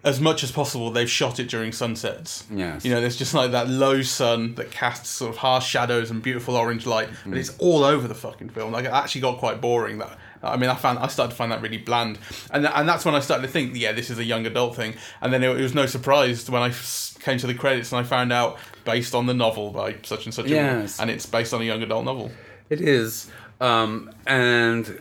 as 0.03 0.19
much 0.19 0.43
as 0.43 0.51
possible 0.51 0.91
they've 0.91 1.11
shot 1.11 1.39
it 1.39 1.49
during 1.49 1.73
sunsets. 1.73 2.45
Yes. 2.51 2.87
You 2.87 2.91
know, 2.95 3.03
there's 3.03 3.17
just 3.19 3.35
like 3.35 3.51
that 3.51 3.69
low 3.69 4.01
sun 4.01 4.55
that 4.55 4.71
casts 4.71 5.11
sort 5.11 5.31
of 5.31 5.37
harsh 5.37 5.67
shadows 5.67 6.11
and 6.11 6.23
beautiful 6.23 6.57
orange 6.57 6.87
light, 6.87 7.11
Mm. 7.11 7.25
and 7.27 7.35
it's 7.37 7.55
all 7.59 7.85
over 7.85 8.09
the 8.09 8.15
fucking 8.15 8.49
film. 8.49 8.73
Like 8.73 8.87
it 8.87 8.93
actually 8.93 9.21
got 9.21 9.39
quite 9.39 9.61
boring. 9.61 9.99
That 9.99 10.19
I 10.43 10.57
mean, 10.57 10.71
I 10.71 10.75
found 10.75 10.99
I 10.99 11.09
started 11.09 11.31
to 11.31 11.37
find 11.37 11.53
that 11.53 11.61
really 11.61 11.79
bland, 11.79 12.19
and 12.51 12.67
and 12.67 12.89
that's 12.89 13.05
when 13.05 13.15
I 13.15 13.21
started 13.21 13.47
to 13.47 13.53
think, 13.53 13.77
yeah, 13.77 13.93
this 13.93 14.09
is 14.11 14.19
a 14.19 14.25
young 14.25 14.47
adult 14.47 14.75
thing. 14.75 14.95
And 15.21 15.33
then 15.33 15.43
it, 15.43 15.51
it 15.51 15.63
was 15.63 15.75
no 15.75 15.87
surprise 15.87 16.49
when 16.49 16.63
I 16.63 16.73
came 17.21 17.39
to 17.39 17.47
the 17.47 17.55
credits 17.55 17.93
and 17.93 18.01
I 18.01 18.05
found 18.05 18.33
out 18.33 18.59
based 18.85 19.15
on 19.15 19.27
the 19.27 19.35
novel 19.35 19.71
by 19.71 19.97
such 20.03 20.25
and 20.25 20.35
such, 20.35 20.47
a 20.47 20.49
Yes. 20.49 20.99
and 20.99 21.11
it's 21.11 21.27
based 21.27 21.53
on 21.53 21.61
a 21.61 21.65
young 21.65 21.83
adult 21.83 22.05
novel. 22.05 22.31
It 22.71 22.81
is, 22.81 23.31
um, 23.61 24.11
and 24.27 25.01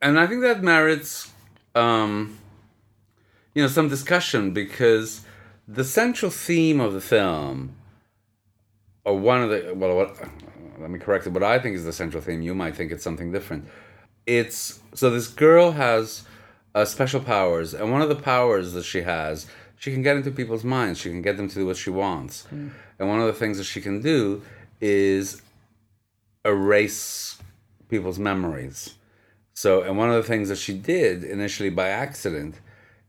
and 0.00 0.18
I 0.18 0.26
think 0.26 0.40
that 0.42 0.62
merits, 0.62 1.30
um, 1.74 2.38
you 3.54 3.62
know, 3.62 3.68
some 3.68 3.88
discussion 3.88 4.52
because 4.52 5.20
the 5.68 5.84
central 5.84 6.30
theme 6.30 6.80
of 6.80 6.92
the 6.94 7.00
film, 7.00 7.76
or 9.04 9.18
one 9.18 9.42
of 9.42 9.50
the 9.50 9.74
well, 9.74 9.94
what, 9.96 10.16
let 10.80 10.90
me 10.90 10.98
correct 10.98 11.26
it. 11.26 11.30
What 11.30 11.42
I 11.42 11.58
think 11.58 11.76
is 11.76 11.84
the 11.84 11.92
central 11.92 12.22
theme. 12.22 12.40
You 12.40 12.54
might 12.54 12.74
think 12.74 12.90
it's 12.90 13.04
something 13.04 13.32
different. 13.32 13.68
It's 14.26 14.80
so 14.94 15.10
this 15.10 15.28
girl 15.28 15.72
has 15.72 16.24
uh, 16.74 16.84
special 16.84 17.20
powers, 17.20 17.74
and 17.74 17.90
one 17.90 18.02
of 18.02 18.08
the 18.08 18.14
powers 18.16 18.72
that 18.72 18.84
she 18.84 19.02
has, 19.02 19.46
she 19.76 19.92
can 19.92 20.02
get 20.02 20.16
into 20.16 20.30
people's 20.30 20.64
minds. 20.64 21.00
She 21.00 21.10
can 21.10 21.22
get 21.22 21.36
them 21.36 21.48
to 21.48 21.54
do 21.54 21.66
what 21.66 21.76
she 21.76 21.90
wants, 21.90 22.46
and 22.50 22.72
one 22.98 23.20
of 23.20 23.26
the 23.26 23.32
things 23.32 23.58
that 23.58 23.64
she 23.64 23.80
can 23.80 24.00
do 24.00 24.42
is 24.80 25.42
erase 26.44 27.38
people's 27.88 28.18
memories. 28.18 28.94
So, 29.54 29.82
and 29.82 29.96
one 29.98 30.08
of 30.10 30.16
the 30.16 30.26
things 30.26 30.48
that 30.48 30.58
she 30.58 30.72
did 30.74 31.24
initially 31.24 31.70
by 31.70 31.88
accident 31.88 32.56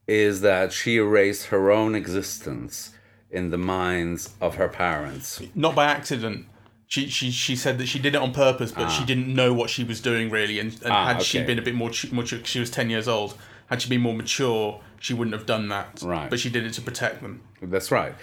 is 0.07 0.41
that 0.41 0.73
she 0.73 0.97
erased 0.97 1.47
her 1.47 1.71
own 1.71 1.95
existence 1.95 2.91
in 3.31 3.49
the 3.49 3.57
minds 3.57 4.31
of 4.41 4.55
her 4.55 4.67
parents. 4.67 5.41
not 5.55 5.75
by 5.75 5.85
accident. 5.85 6.45
She, 6.93 7.09
she 7.09 7.31
she 7.31 7.55
said 7.55 7.79
that 7.79 7.87
she 7.87 7.97
did 7.97 8.13
it 8.13 8.21
on 8.21 8.33
purpose, 8.33 8.71
but 8.71 8.89
she 8.89 9.03
didn't 9.03 9.33
know 9.33 9.51
what 9.51 9.71
she 9.71 9.83
was 9.83 9.99
doing 9.99 10.29
really. 10.29 10.59
And, 10.59 10.71
and 10.83 10.93
Ah, 10.93 11.05
had 11.07 11.23
she 11.23 11.41
been 11.41 11.57
a 11.57 11.61
bit 11.63 11.73
more 11.73 11.89
mature, 12.11 12.39
she 12.43 12.59
was 12.59 12.69
ten 12.69 12.91
years 12.91 13.07
old. 13.07 13.35
Had 13.65 13.81
she 13.81 13.89
been 13.89 14.01
more 14.01 14.13
mature, 14.13 14.79
she 14.99 15.15
wouldn't 15.15 15.33
have 15.33 15.47
done 15.47 15.69
that. 15.69 16.03
Right. 16.03 16.29
But 16.29 16.39
she 16.39 16.51
did 16.51 16.63
it 16.67 16.73
to 16.73 16.83
protect 16.83 17.23
them. 17.23 17.41
That's 17.63 17.89
right. 17.89 18.13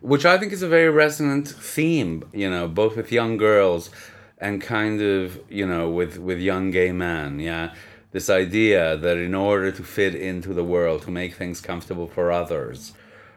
Which 0.00 0.24
I 0.24 0.38
think 0.38 0.52
is 0.52 0.62
a 0.62 0.68
very 0.68 0.90
resonant 0.90 1.46
theme, 1.46 2.24
you 2.32 2.50
know, 2.50 2.66
both 2.66 2.96
with 2.96 3.12
young 3.12 3.36
girls 3.36 3.90
and 4.38 4.60
kind 4.60 5.00
of, 5.00 5.38
you 5.48 5.64
know, 5.64 5.88
with, 5.88 6.18
with 6.18 6.40
young 6.40 6.72
gay 6.72 6.90
men, 6.90 7.38
yeah. 7.38 7.74
This 8.10 8.28
idea 8.28 8.96
that 8.96 9.18
in 9.18 9.36
order 9.36 9.70
to 9.70 9.84
fit 9.84 10.16
into 10.16 10.52
the 10.52 10.64
world, 10.64 11.02
to 11.02 11.12
make 11.12 11.34
things 11.34 11.60
comfortable 11.60 12.08
for 12.08 12.32
others, 12.32 12.92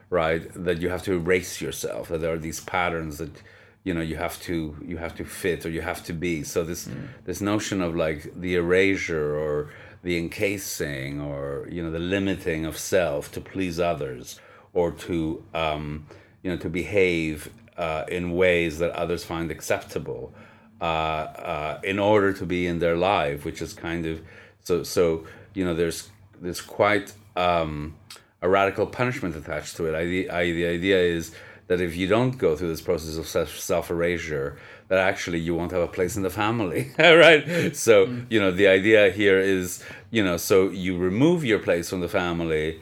right, 0.10 0.50
that 0.56 0.82
you 0.82 0.90
have 0.90 1.04
to 1.04 1.14
erase 1.14 1.62
yourself, 1.62 2.08
that 2.08 2.22
there 2.22 2.34
are 2.34 2.40
these 2.40 2.62
patterns 2.62 3.20
that 3.20 3.44
you 3.84 3.94
know 3.94 4.02
you 4.02 4.18
have 4.18 4.40
to 4.42 4.76
you 4.86 4.98
have 4.98 5.16
to 5.16 5.26
fit 5.26 5.66
or 5.66 5.70
you 5.70 5.82
have 5.82 6.04
to 6.06 6.14
be. 6.14 6.44
So 6.44 6.64
this 6.64 6.90
this 7.26 7.42
notion 7.42 7.82
of 7.82 7.96
like 7.96 8.40
the 8.40 8.56
erasure 8.56 9.36
or 9.36 9.72
the 10.04 10.18
encasing 10.18 11.20
or 11.22 11.68
you 11.72 11.84
know 11.84 11.92
the 11.92 12.00
limiting 12.00 12.66
of 12.66 12.78
self 12.78 13.32
to 13.34 13.42
please 13.42 13.80
others 13.80 14.40
or 14.74 14.92
to 14.92 15.44
um, 15.54 16.06
you 16.44 16.52
know 16.52 16.58
to 16.58 16.70
behave 16.70 17.52
uh, 17.78 18.06
in 18.08 18.36
ways 18.36 18.80
that 18.80 18.92
others 18.92 19.24
find 19.24 19.52
acceptable 19.52 20.34
uh, 20.82 20.84
uh, 20.84 21.82
in 21.84 22.00
order 22.00 22.34
to 22.34 22.46
be 22.46 22.68
in 22.68 22.80
their 22.80 22.96
life 22.96 23.46
which 23.46 23.62
is 23.62 23.74
kind 23.74 24.06
of 24.06 24.22
so 24.64 24.84
so 24.84 25.26
you 25.54 25.66
know 25.66 25.74
there's 25.74 26.10
there's 26.42 26.62
quite 26.62 27.14
um, 27.36 27.96
a 28.42 28.50
radical 28.50 28.86
punishment 28.86 29.36
attached 29.36 29.76
to 29.78 29.86
it. 29.86 29.96
I, 29.96 30.06
the, 30.06 30.30
I, 30.30 30.44
the 30.52 30.66
idea 30.68 31.00
is 31.00 31.36
that 31.70 31.80
if 31.80 31.96
you 31.96 32.08
don't 32.08 32.38
go 32.38 32.56
through 32.58 32.68
this 32.76 32.82
process 32.82 33.16
of 33.18 33.28
self 33.28 33.90
erasure, 33.90 34.58
that 34.90 35.00
actually 35.00 35.40
you 35.40 35.54
won't 35.56 35.72
have 35.72 35.82
a 35.82 35.88
place 35.98 36.18
in 36.18 36.24
the 36.24 36.30
family, 36.44 36.92
right? 37.00 37.76
So 37.76 37.94
you 38.30 38.40
know 38.42 38.52
the 38.52 38.68
idea 38.68 39.02
here 39.12 39.40
is 39.40 39.84
you 40.12 40.24
know 40.28 40.38
so 40.38 40.70
you 40.70 40.98
remove 40.98 41.46
your 41.46 41.60
place 41.60 41.90
from 41.90 42.02
the 42.02 42.10
family, 42.10 42.82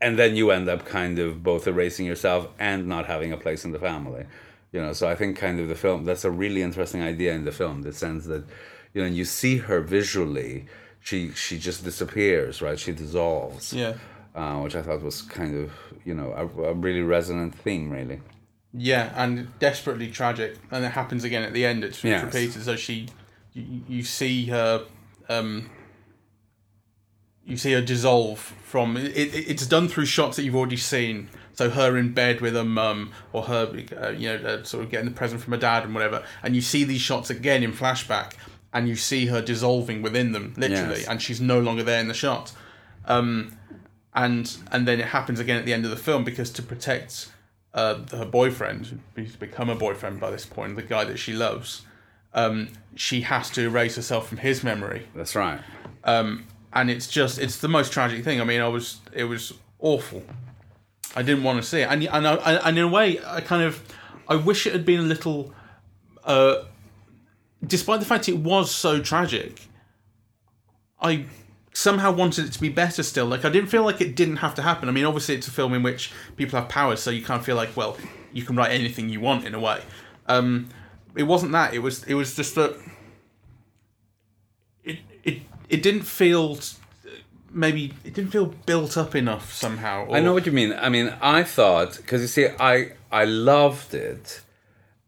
and 0.00 0.18
then 0.18 0.36
you 0.36 0.50
end 0.50 0.68
up 0.68 0.84
kind 0.86 1.18
of 1.18 1.42
both 1.42 1.66
erasing 1.66 2.06
yourself 2.06 2.48
and 2.58 2.86
not 2.86 3.06
having 3.06 3.32
a 3.32 3.36
place 3.36 3.64
in 3.64 3.72
the 3.72 3.80
family, 3.80 4.24
you 4.72 4.80
know. 4.80 4.92
So 4.92 5.08
I 5.08 5.14
think 5.14 5.36
kind 5.36 5.58
of 5.60 5.68
the 5.68 5.74
film 5.74 6.04
that's 6.04 6.24
a 6.24 6.30
really 6.30 6.62
interesting 6.62 7.02
idea 7.02 7.32
in 7.34 7.44
the 7.44 7.52
film, 7.52 7.82
the 7.82 7.92
sense 7.92 8.26
that 8.26 8.44
you 8.94 9.00
know 9.02 9.08
you 9.08 9.24
see 9.24 9.56
her 9.58 9.80
visually, 9.80 10.66
she 11.00 11.32
she 11.32 11.58
just 11.58 11.82
disappears, 11.84 12.62
right? 12.62 12.78
She 12.78 12.92
dissolves 12.92 13.72
Yeah. 13.72 13.94
uh, 14.36 14.56
which 14.62 14.76
I 14.76 14.82
thought 14.82 15.02
was 15.02 15.22
kind 15.22 15.54
of 15.62 15.72
you 16.08 16.14
know 16.14 16.30
a, 16.32 16.44
a 16.70 16.74
really 16.74 17.02
resonant 17.02 17.54
theme, 17.54 17.90
really. 17.90 18.20
Yeah, 18.72 19.12
and 19.16 19.56
desperately 19.58 20.08
tragic, 20.10 20.56
and 20.70 20.84
it 20.84 20.92
happens 20.92 21.22
again 21.24 21.42
at 21.42 21.52
the 21.52 21.64
end. 21.64 21.84
It's, 21.84 21.98
it's 21.98 22.04
Yes. 22.04 22.24
repeated. 22.24 22.62
So 22.64 22.76
she, 22.76 23.08
you, 23.54 23.82
you 23.88 24.02
see 24.02 24.46
her, 24.46 24.84
um, 25.28 25.70
you 27.44 27.56
see 27.56 27.72
her 27.72 27.80
dissolve 27.80 28.38
from. 28.38 28.96
It, 28.96 29.16
it, 29.16 29.48
it's 29.50 29.66
done 29.66 29.88
through 29.88 30.06
shots 30.06 30.36
that 30.36 30.42
you've 30.44 30.56
already 30.56 30.76
seen. 30.76 31.28
So 31.54 31.70
her 31.70 31.96
in 31.96 32.12
bed 32.12 32.40
with 32.40 32.54
her 32.54 32.64
mum, 32.64 33.10
or 33.32 33.42
her, 33.44 33.64
uh, 34.00 34.10
you 34.10 34.28
know, 34.28 34.48
uh, 34.48 34.62
sort 34.64 34.84
of 34.84 34.90
getting 34.90 35.06
the 35.08 35.14
present 35.16 35.40
from 35.40 35.52
her 35.54 35.58
dad 35.58 35.82
and 35.84 35.92
whatever. 35.94 36.22
And 36.42 36.54
you 36.54 36.60
see 36.62 36.84
these 36.84 37.00
shots 37.00 37.30
again 37.30 37.62
in 37.64 37.72
flashback, 37.72 38.34
and 38.72 38.88
you 38.88 38.94
see 38.94 39.26
her 39.26 39.42
dissolving 39.42 40.00
within 40.02 40.30
them, 40.32 40.54
literally, 40.56 41.00
Yes. 41.00 41.08
and 41.08 41.20
she's 41.20 41.40
no 41.40 41.58
longer 41.58 41.82
there 41.82 42.00
in 42.00 42.06
the 42.06 42.14
shot. 42.14 42.52
Um, 43.06 43.56
and 44.18 44.56
and 44.72 44.86
then 44.86 44.98
it 45.00 45.06
happens 45.06 45.38
again 45.38 45.56
at 45.56 45.64
the 45.64 45.72
end 45.72 45.84
of 45.84 45.90
the 45.90 45.96
film 45.96 46.24
because 46.24 46.50
to 46.50 46.62
protect 46.62 47.30
uh, 47.72 48.00
her 48.10 48.24
boyfriend, 48.24 49.00
who's 49.14 49.36
become 49.36 49.70
a 49.70 49.76
boyfriend 49.76 50.18
by 50.18 50.30
this 50.30 50.44
point, 50.44 50.74
the 50.74 50.82
guy 50.82 51.04
that 51.04 51.18
she 51.18 51.32
loves, 51.32 51.82
um, 52.34 52.68
she 52.96 53.20
has 53.20 53.48
to 53.50 53.62
erase 53.62 53.94
herself 53.94 54.28
from 54.28 54.38
his 54.38 54.64
memory, 54.64 55.06
That's 55.14 55.36
right. 55.36 55.60
um, 56.02 56.46
and 56.72 56.90
it's 56.90 57.06
just 57.06 57.38
it's 57.38 57.58
the 57.58 57.68
most 57.68 57.92
tragic 57.92 58.24
thing. 58.24 58.40
I 58.40 58.44
mean, 58.44 58.60
I 58.60 58.68
was 58.68 59.00
it 59.12 59.24
was 59.24 59.54
awful. 59.78 60.24
I 61.14 61.22
didn't 61.22 61.44
want 61.44 61.62
to 61.62 61.68
see 61.68 61.80
it, 61.82 61.88
and 61.88 62.02
and 62.02 62.26
I, 62.26 62.54
and 62.68 62.76
in 62.76 62.84
a 62.84 62.88
way, 62.88 63.20
I 63.24 63.40
kind 63.40 63.62
of 63.62 63.80
I 64.26 64.34
wish 64.34 64.66
it 64.66 64.72
had 64.72 64.84
been 64.84 65.00
a 65.00 65.04
little. 65.14 65.54
Uh, 66.24 66.64
despite 67.64 68.00
the 68.00 68.06
fact 68.06 68.28
it 68.28 68.36
was 68.36 68.74
so 68.74 69.00
tragic, 69.00 69.62
I 71.00 71.26
somehow 71.72 72.10
wanted 72.10 72.46
it 72.46 72.52
to 72.52 72.60
be 72.60 72.68
better 72.68 73.02
still. 73.02 73.26
Like 73.26 73.44
I 73.44 73.50
didn't 73.50 73.70
feel 73.70 73.84
like 73.84 74.00
it 74.00 74.16
didn't 74.16 74.36
have 74.36 74.54
to 74.56 74.62
happen. 74.62 74.88
I 74.88 74.92
mean, 74.92 75.04
obviously 75.04 75.34
it's 75.34 75.48
a 75.48 75.52
film 75.52 75.74
in 75.74 75.82
which 75.82 76.12
people 76.36 76.58
have 76.58 76.68
powers, 76.68 77.00
so 77.00 77.10
you 77.10 77.24
of 77.28 77.44
feel 77.44 77.56
like, 77.56 77.76
well, 77.76 77.96
you 78.32 78.42
can 78.42 78.56
write 78.56 78.72
anything 78.72 79.08
you 79.08 79.20
want 79.20 79.44
in 79.44 79.54
a 79.54 79.60
way. 79.60 79.82
Um, 80.26 80.68
it 81.16 81.24
wasn't 81.24 81.52
that. 81.52 81.74
It 81.74 81.80
was 81.80 82.04
it 82.04 82.14
was 82.14 82.34
just 82.34 82.54
that 82.54 82.76
it 84.84 84.98
it 85.24 85.42
it 85.68 85.82
didn't 85.82 86.02
feel 86.02 86.58
maybe 87.50 87.94
it 88.04 88.14
didn't 88.14 88.30
feel 88.30 88.46
built 88.46 88.96
up 88.96 89.14
enough 89.14 89.52
somehow. 89.52 90.06
I 90.12 90.20
know 90.20 90.32
what 90.32 90.46
you 90.46 90.52
mean. 90.52 90.72
I 90.72 90.88
mean, 90.88 91.14
I 91.20 91.42
thought 91.42 91.96
because 91.96 92.20
you 92.20 92.28
see, 92.28 92.48
I 92.60 92.92
I 93.10 93.24
loved 93.24 93.94
it, 93.94 94.42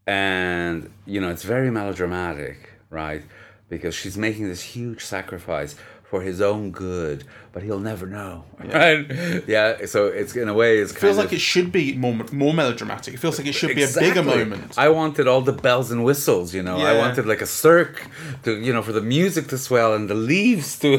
and 0.06 0.90
you 1.06 1.20
know, 1.20 1.30
it's 1.30 1.44
very 1.44 1.70
melodramatic, 1.70 2.70
right? 2.88 3.22
Because 3.68 3.94
she's 3.94 4.16
making 4.16 4.48
this 4.48 4.62
huge 4.62 5.04
sacrifice 5.04 5.76
for 6.10 6.20
his 6.22 6.40
own 6.40 6.72
good, 6.72 7.22
but 7.52 7.62
he'll 7.62 7.78
never 7.92 8.04
know, 8.06 8.44
right? 8.58 9.06
Yeah. 9.46 9.86
So 9.86 10.06
it's 10.06 10.34
in 10.34 10.48
a 10.48 10.54
way, 10.54 10.78
it's 10.78 10.92
It 10.92 10.98
feels 10.98 11.16
like 11.16 11.26
of, 11.26 11.32
it 11.34 11.40
should 11.40 11.70
be 11.70 11.84
more 11.96 12.14
more 12.32 12.52
melodramatic. 12.52 13.14
It 13.14 13.18
feels 13.18 13.38
like 13.38 13.46
it 13.46 13.54
should 13.54 13.74
be 13.76 13.84
a 13.84 13.88
bigger 14.06 14.22
moment. 14.22 14.76
I 14.76 14.88
wanted 14.88 15.28
all 15.28 15.40
the 15.40 15.52
bells 15.52 15.90
and 15.92 16.04
whistles, 16.04 16.52
you 16.52 16.62
know. 16.62 16.78
I 16.78 16.98
wanted 16.98 17.26
like 17.26 17.40
a 17.40 17.46
cirque 17.46 18.00
to, 18.44 18.50
you 18.66 18.72
know, 18.72 18.82
for 18.82 18.92
the 18.92 19.00
music 19.16 19.46
to 19.48 19.58
swell 19.58 19.94
and 19.94 20.10
the 20.10 20.14
leaves 20.32 20.78
to, 20.80 20.88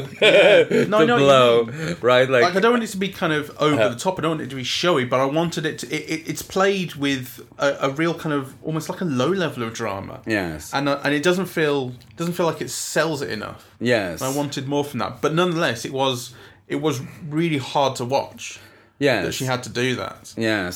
No, 0.88 0.98
to 0.98 1.02
I 1.02 1.04
know 1.04 1.14
what 1.14 1.20
you 1.20 1.26
blow, 1.26 1.94
right? 2.00 2.28
Like, 2.28 2.42
like 2.44 2.56
I 2.56 2.60
don't 2.60 2.72
want 2.72 2.84
it 2.84 2.88
to 2.96 2.96
be 2.96 3.10
kind 3.10 3.32
of 3.34 3.50
over 3.58 3.74
Uh-huh. 3.76 3.88
the 3.94 3.96
top. 4.04 4.18
I 4.18 4.22
don't 4.22 4.30
want 4.36 4.42
it 4.42 4.50
to 4.50 4.56
be 4.56 4.64
showy, 4.64 5.04
but 5.04 5.20
I 5.20 5.26
wanted 5.26 5.66
it 5.66 5.78
to. 5.80 5.86
It, 5.94 6.02
it, 6.14 6.28
it's 6.30 6.42
played 6.42 6.94
with 6.94 7.26
a, 7.58 7.68
a 7.88 7.90
real 7.90 8.14
kind 8.14 8.32
of 8.34 8.54
almost 8.62 8.88
like 8.88 9.00
a 9.02 9.04
low 9.22 9.28
level 9.44 9.62
of 9.62 9.74
drama. 9.74 10.20
yes, 10.26 10.72
and 10.72 10.88
uh, 10.88 11.00
and 11.04 11.12
it 11.14 11.22
doesn't 11.22 11.46
feel 11.46 11.92
doesn't 12.16 12.34
feel 12.34 12.46
like 12.46 12.60
it 12.62 12.70
sells 12.70 13.20
it 13.22 13.30
enough. 13.30 13.60
yes, 13.80 14.22
I 14.22 14.30
wanted 14.34 14.66
more 14.68 14.84
from 14.84 14.98
that, 15.02 15.20
but 15.20 15.34
nonetheless, 15.34 15.84
it 15.84 15.92
was 15.92 16.34
it 16.68 16.80
was 16.80 17.00
really 17.28 17.58
hard 17.58 17.96
to 17.96 18.04
watch 18.04 18.58
Yeah, 18.98 19.22
that 19.22 19.32
she 19.32 19.44
had 19.44 19.62
to 19.64 19.70
do 19.70 19.96
that. 19.96 20.32
Yes, 20.36 20.74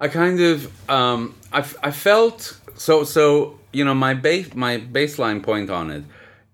I 0.00 0.08
kind 0.08 0.40
of 0.40 0.90
um, 0.90 1.34
I 1.52 1.90
felt 1.90 2.58
so 2.76 3.04
so 3.04 3.58
you 3.72 3.84
know 3.84 3.94
my 3.94 4.14
base 4.14 4.54
my 4.54 4.78
baseline 4.78 5.42
point 5.42 5.70
on 5.70 5.90
it 5.90 6.04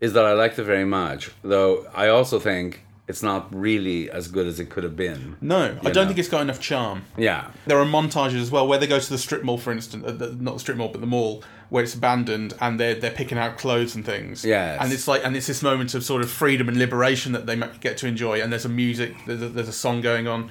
is 0.00 0.12
that 0.14 0.24
I 0.24 0.32
liked 0.32 0.58
it 0.58 0.64
very 0.64 0.84
much, 1.00 1.30
though 1.42 1.86
I 1.94 2.08
also 2.08 2.38
think 2.40 2.68
it's 3.08 3.22
not 3.22 3.52
really 3.54 4.08
as 4.10 4.28
good 4.28 4.46
as 4.46 4.60
it 4.60 4.70
could 4.70 4.84
have 4.84 4.96
been. 4.96 5.36
No, 5.40 5.56
I 5.80 5.90
don't 5.90 5.94
know. 5.94 6.06
think 6.06 6.18
it's 6.18 6.28
got 6.28 6.40
enough 6.42 6.60
charm. 6.60 7.04
Yeah, 7.18 7.50
There 7.66 7.78
are 7.78 7.84
montages 7.84 8.40
as 8.40 8.50
well 8.50 8.66
where 8.68 8.78
they 8.78 8.86
go 8.86 8.98
to 9.00 9.10
the 9.10 9.18
strip 9.18 9.42
mall, 9.42 9.58
for 9.58 9.72
instance, 9.72 10.04
uh, 10.06 10.12
the, 10.12 10.32
not 10.34 10.54
the 10.54 10.60
strip 10.60 10.76
mall, 10.76 10.88
but 10.88 11.00
the 11.00 11.06
mall 11.06 11.42
where 11.68 11.82
it's 11.82 11.94
abandoned, 11.94 12.54
and 12.60 12.78
they're 12.78 12.94
they're 12.94 13.10
picking 13.10 13.38
out 13.38 13.58
clothes 13.58 13.94
and 13.94 14.04
things. 14.04 14.44
Yes. 14.44 14.78
and 14.80 14.92
it's 14.92 15.08
like 15.08 15.24
and 15.24 15.34
it's 15.36 15.46
this 15.46 15.62
moment 15.62 15.94
of 15.94 16.04
sort 16.04 16.22
of 16.22 16.30
freedom 16.30 16.68
and 16.68 16.76
liberation 16.78 17.32
that 17.32 17.46
they 17.46 17.56
get 17.80 17.96
to 17.98 18.06
enjoy. 18.06 18.40
And 18.42 18.52
there's 18.52 18.64
a 18.66 18.68
music, 18.68 19.14
there's 19.26 19.42
a, 19.42 19.48
there's 19.48 19.68
a 19.68 19.72
song 19.72 20.00
going 20.00 20.28
on, 20.28 20.50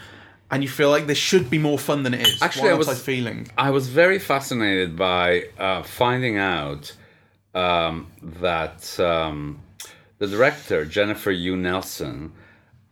and 0.49 0.61
you 0.63 0.67
feel 0.69 0.89
like 0.89 1.05
there 1.05 1.15
should 1.15 1.49
be 1.49 1.57
more 1.57 1.79
fun 1.79 2.03
than 2.03 2.13
it 2.13 2.27
is. 2.27 2.41
Actually, 2.41 2.71
I 2.71 2.73
was- 2.73 2.89
I 2.89 2.95
feeling. 2.95 3.47
I 3.57 3.69
was 3.69 3.87
very 3.87 4.19
fascinated 4.19 4.97
by 4.97 5.45
uh, 5.57 5.83
finding 5.83 6.37
out 6.37 6.93
um, 7.55 8.11
that 8.41 8.99
um, 8.99 9.61
the 10.17 10.27
director 10.27 10.85
Jennifer 10.85 11.31
Yuh 11.31 11.55
Nelson 11.55 12.33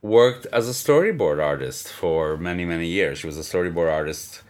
worked 0.01 0.45
as 0.53 0.67
a 0.69 0.71
storyboard 0.71 1.43
artist 1.43 1.87
for 1.91 2.37
many 2.37 2.65
many 2.65 2.87
years. 2.87 3.19
She 3.19 3.27
was 3.27 3.37
a 3.37 3.41
storyboard 3.41 3.91
artist, 3.91 4.41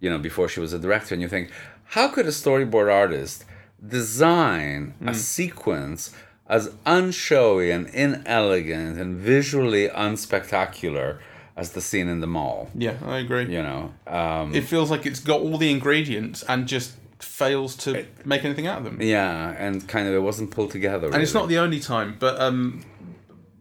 you 0.00 0.10
know, 0.10 0.18
before 0.18 0.48
she 0.48 0.60
was 0.60 0.72
a 0.72 0.78
director. 0.78 1.14
And 1.14 1.22
you 1.22 1.28
think, 1.28 1.50
how 1.84 2.08
could 2.08 2.26
a 2.26 2.30
storyboard 2.30 2.92
artist 2.92 3.44
design 3.86 4.94
a 5.06 5.14
sequence 5.14 6.12
as 6.48 6.68
unshowy 6.84 7.74
and 7.74 7.86
inelegant 7.88 8.98
and 8.98 9.16
visually 9.16 9.88
unspectacular 9.88 11.18
as 11.56 11.72
the 11.72 11.80
scene 11.80 12.08
in 12.08 12.20
the 12.20 12.26
mall? 12.26 12.70
Yeah, 12.74 12.96
I 13.04 13.18
agree. 13.18 13.44
You 13.52 13.62
know, 13.62 13.94
um, 14.06 14.54
It 14.54 14.64
feels 14.64 14.90
like 14.90 15.06
it's 15.06 15.20
got 15.20 15.40
all 15.40 15.56
the 15.58 15.70
ingredients 15.70 16.42
and 16.48 16.66
just 16.66 16.94
fails 17.18 17.74
to 17.76 18.04
make 18.24 18.44
anything 18.44 18.66
out 18.66 18.78
of 18.78 18.84
them. 18.84 19.00
Yeah, 19.00 19.54
and 19.58 19.86
kind 19.88 20.06
of 20.08 20.14
it 20.14 20.20
wasn't 20.20 20.50
pulled 20.50 20.70
together. 20.70 21.06
and 21.12 21.22
it's 21.22 21.34
not 21.34 21.48
the 21.48 21.58
only 21.58 21.80
time, 21.80 22.16
but 22.18 22.38
um, 22.40 22.84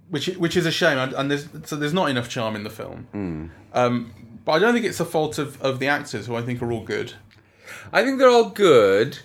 which 0.09 0.27
which 0.27 0.55
is 0.57 0.65
a 0.65 0.71
shame. 0.71 0.97
And, 0.97 1.13
and 1.13 1.31
there's 1.31 1.47
so 1.65 1.75
there's 1.75 1.93
not 1.93 2.09
enough 2.09 2.29
charm 2.29 2.55
in 2.55 2.63
the 2.63 2.69
film. 2.69 3.51
Um, 3.73 4.13
but 4.45 4.51
I 4.53 4.59
don't 4.59 4.73
think 4.73 4.85
it's 4.85 4.99
a 4.99 5.05
fault 5.05 5.37
of, 5.39 5.61
of 5.61 5.79
the 5.79 5.87
actors, 5.87 6.27
who 6.27 6.35
I 6.35 6.41
think 6.41 6.61
are 6.61 6.71
all 6.71 6.83
good. 6.83 7.13
I 7.91 8.03
think 8.03 8.19
they're 8.19 8.29
all 8.29 8.49
good. 8.49 9.19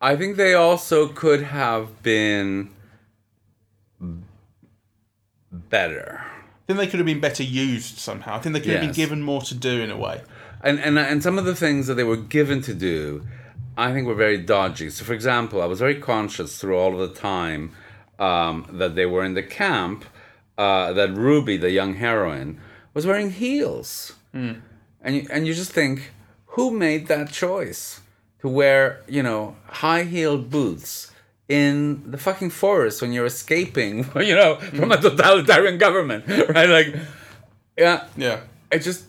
I 0.00 0.14
think 0.14 0.36
they 0.36 0.54
also 0.54 1.08
could 1.08 1.42
have 1.42 2.02
been 2.02 2.70
better. 5.50 6.22
I 6.24 6.66
think 6.66 6.78
they 6.78 6.86
could 6.86 7.00
have 7.00 7.06
been 7.06 7.20
better 7.20 7.42
used 7.42 7.98
somehow. 7.98 8.36
I 8.36 8.40
think 8.40 8.52
they 8.52 8.60
could 8.60 8.72
have 8.72 8.82
been 8.82 8.92
given 8.92 9.22
more 9.22 9.40
to 9.42 9.54
do 9.54 9.80
in 9.80 9.90
a 9.90 9.96
way. 9.96 10.20
And, 10.62 10.78
and 10.80 10.98
and 10.98 11.22
some 11.22 11.38
of 11.38 11.44
the 11.44 11.54
things 11.56 11.86
that 11.86 11.94
they 11.94 12.04
were 12.04 12.16
given 12.16 12.60
to 12.62 12.74
do, 12.74 13.24
I 13.76 13.92
think 13.92 14.06
were 14.06 14.14
very 14.14 14.38
dodgy. 14.38 14.90
So, 14.90 15.04
for 15.04 15.14
example, 15.14 15.62
I 15.62 15.66
was 15.66 15.78
very 15.78 15.98
conscious 16.00 16.58
through 16.60 16.76
all 16.76 17.00
of 17.00 17.08
the 17.08 17.18
time 17.18 17.72
um, 18.18 18.66
that 18.72 18.96
they 18.96 19.06
were 19.06 19.24
in 19.24 19.34
the 19.34 19.42
camp 19.42 20.04
uh, 20.58 20.92
that 20.92 21.10
Ruby, 21.16 21.56
the 21.56 21.70
young 21.70 21.94
heroine, 21.94 22.60
was 22.94 23.06
wearing 23.06 23.30
heels, 23.30 24.12
and 24.34 24.60
you, 25.06 25.26
and 25.30 25.46
you 25.46 25.54
just 25.54 25.72
think, 25.72 26.10
who 26.54 26.70
made 26.70 27.06
that 27.06 27.30
choice 27.32 28.00
to 28.40 28.48
wear 28.48 29.00
you 29.08 29.22
know 29.22 29.56
high 29.66 30.04
heeled 30.04 30.50
boots? 30.50 31.12
In 31.48 32.02
the 32.10 32.18
fucking 32.18 32.50
forest 32.50 33.00
when 33.00 33.10
you're 33.14 33.24
escaping, 33.24 34.04
you 34.16 34.34
know, 34.36 34.56
from 34.56 34.92
a 34.92 34.98
totalitarian 35.00 35.78
government, 35.78 36.26
right? 36.54 36.68
Like, 36.68 36.94
yeah, 37.74 38.04
Yeah, 38.18 38.40
it 38.70 38.80
just 38.80 39.06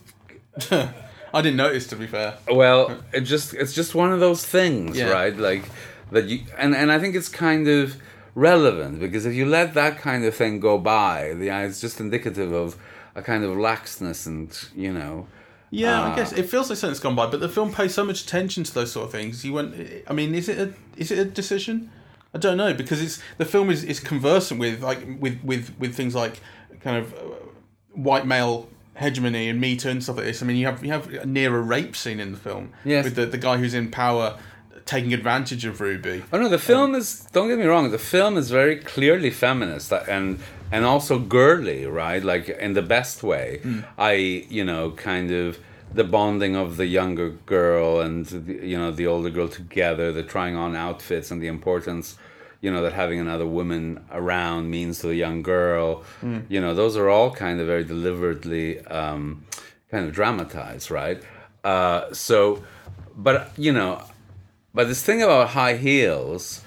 I 0.70 1.42
didn't 1.42 1.56
notice 1.56 1.86
to 1.88 1.96
be 1.96 2.06
fair. 2.06 2.38
well, 2.50 2.96
it 3.12 3.22
just 3.28 3.52
it's 3.52 3.74
just 3.74 3.94
one 3.94 4.10
of 4.10 4.20
those 4.20 4.42
things, 4.46 4.96
Yeah. 4.96 5.10
right? 5.10 5.36
Like 5.36 5.64
that 6.12 6.24
you 6.26 6.40
and 6.56 6.74
and 6.74 6.90
I 6.90 6.98
think 6.98 7.14
it's 7.14 7.28
kind 7.28 7.68
of 7.68 7.96
relevant 8.34 9.00
because 9.00 9.26
if 9.26 9.34
you 9.34 9.46
let 9.46 9.74
that 9.74 9.98
kind 9.98 10.24
of 10.24 10.34
thing 10.34 10.60
go 10.60 10.78
by, 10.78 11.34
the 11.34 11.48
it's 11.48 11.80
just 11.80 12.00
indicative 12.00 12.52
of 12.52 12.76
a 13.14 13.22
kind 13.22 13.44
of 13.44 13.50
laxness 13.56 14.26
and 14.26 14.56
you 14.74 14.92
know. 14.92 15.26
Yeah, 15.72 16.00
Ah. 16.00 16.12
I 16.12 16.16
guess 16.16 16.32
it 16.32 16.48
feels 16.50 16.68
like 16.68 16.78
something's 16.78 16.98
gone 17.00 17.14
by, 17.14 17.26
but 17.26 17.38
the 17.40 17.48
film 17.48 17.72
pays 17.72 17.94
so 17.94 18.04
much 18.04 18.22
attention 18.24 18.64
to 18.64 18.74
those 18.74 18.90
sort 18.92 19.06
of 19.06 19.12
things. 19.12 19.44
You 19.44 19.52
went, 19.52 19.74
I 20.08 20.12
mean, 20.12 20.34
is 20.34 20.48
it 20.48 20.58
a 20.58 20.72
is 20.96 21.10
it 21.10 21.18
a 21.18 21.24
decision? 21.24 21.90
I 22.34 22.38
don't 22.38 22.56
know 22.56 22.74
because 22.74 23.02
it's 23.02 23.20
the 23.38 23.44
film 23.44 23.70
is, 23.70 23.82
is 23.84 23.98
conversant 24.00 24.58
with 24.60 24.82
like 24.82 25.06
with 25.20 25.40
with 25.44 25.74
with 25.78 25.94
things 25.94 26.14
like 26.14 26.40
kind 26.80 26.96
of 26.96 27.12
uh, 27.14 27.18
white 27.92 28.26
male 28.26 28.68
hegemony 28.96 29.48
and 29.48 29.60
Me 29.60 29.76
Too 29.76 29.88
and 29.90 30.02
stuff 30.02 30.16
like 30.16 30.26
this. 30.26 30.42
I 30.42 30.46
mean, 30.46 30.56
you 30.56 30.66
have 30.66 30.84
you 30.84 30.92
have 30.92 31.26
near 31.26 31.56
a 31.56 31.60
rape 31.60 31.94
scene 31.96 32.20
in 32.20 32.32
the 32.32 32.38
film 32.38 32.72
Yes. 32.84 33.04
with 33.04 33.14
the 33.16 33.26
the 33.26 33.38
guy 33.38 33.56
who's 33.56 33.74
in 33.74 33.90
power 33.90 34.38
taking 34.90 35.14
advantage 35.14 35.64
of 35.64 35.80
Ruby. 35.80 36.24
Oh 36.32 36.38
no, 36.38 36.48
the 36.48 36.58
film 36.58 36.94
is. 36.96 37.20
Don't 37.32 37.48
get 37.48 37.58
me 37.58 37.64
wrong. 37.64 37.90
The 37.92 38.04
film 38.16 38.36
is 38.36 38.50
very 38.50 38.76
clearly 38.76 39.30
feminist 39.30 39.92
uh, 39.92 40.02
and 40.08 40.40
and 40.72 40.84
also 40.84 41.18
girly, 41.18 41.86
right? 41.86 42.22
Like 42.22 42.48
in 42.48 42.72
the 42.74 42.82
best 42.82 43.22
way. 43.22 43.60
I, 43.96 44.12
you 44.48 44.64
know, 44.64 44.90
kind 44.90 45.30
of 45.30 45.58
the 45.94 46.04
bonding 46.04 46.54
of 46.56 46.76
the 46.76 46.86
younger 46.86 47.30
girl 47.46 48.00
and 48.00 48.26
the, 48.26 48.66
you 48.66 48.78
know 48.78 48.90
the 48.90 49.06
older 49.06 49.30
girl 49.30 49.48
together, 49.48 50.12
the 50.12 50.24
trying 50.24 50.56
on 50.56 50.74
outfits, 50.74 51.30
and 51.30 51.40
the 51.40 51.46
importance, 51.48 52.16
you 52.60 52.70
know, 52.72 52.82
that 52.82 52.92
having 52.92 53.20
another 53.20 53.46
woman 53.46 54.04
around 54.10 54.70
means 54.70 54.98
to 55.00 55.06
the 55.06 55.14
young 55.14 55.42
girl. 55.42 56.02
You 56.48 56.60
know, 56.60 56.74
those 56.74 56.96
are 56.96 57.08
all 57.08 57.30
kind 57.30 57.60
of 57.60 57.66
very 57.66 57.84
deliberately 57.84 58.80
um, 58.86 59.44
kind 59.90 60.04
of 60.06 60.12
dramatized, 60.12 60.90
right? 60.90 61.22
Uh, 61.62 62.12
so, 62.12 62.64
but 63.16 63.50
you 63.56 63.72
know, 63.72 64.02
but 64.74 64.88
this 64.88 65.02
thing 65.02 65.22
about 65.22 65.50
high 65.50 65.76
heels, 65.76 66.62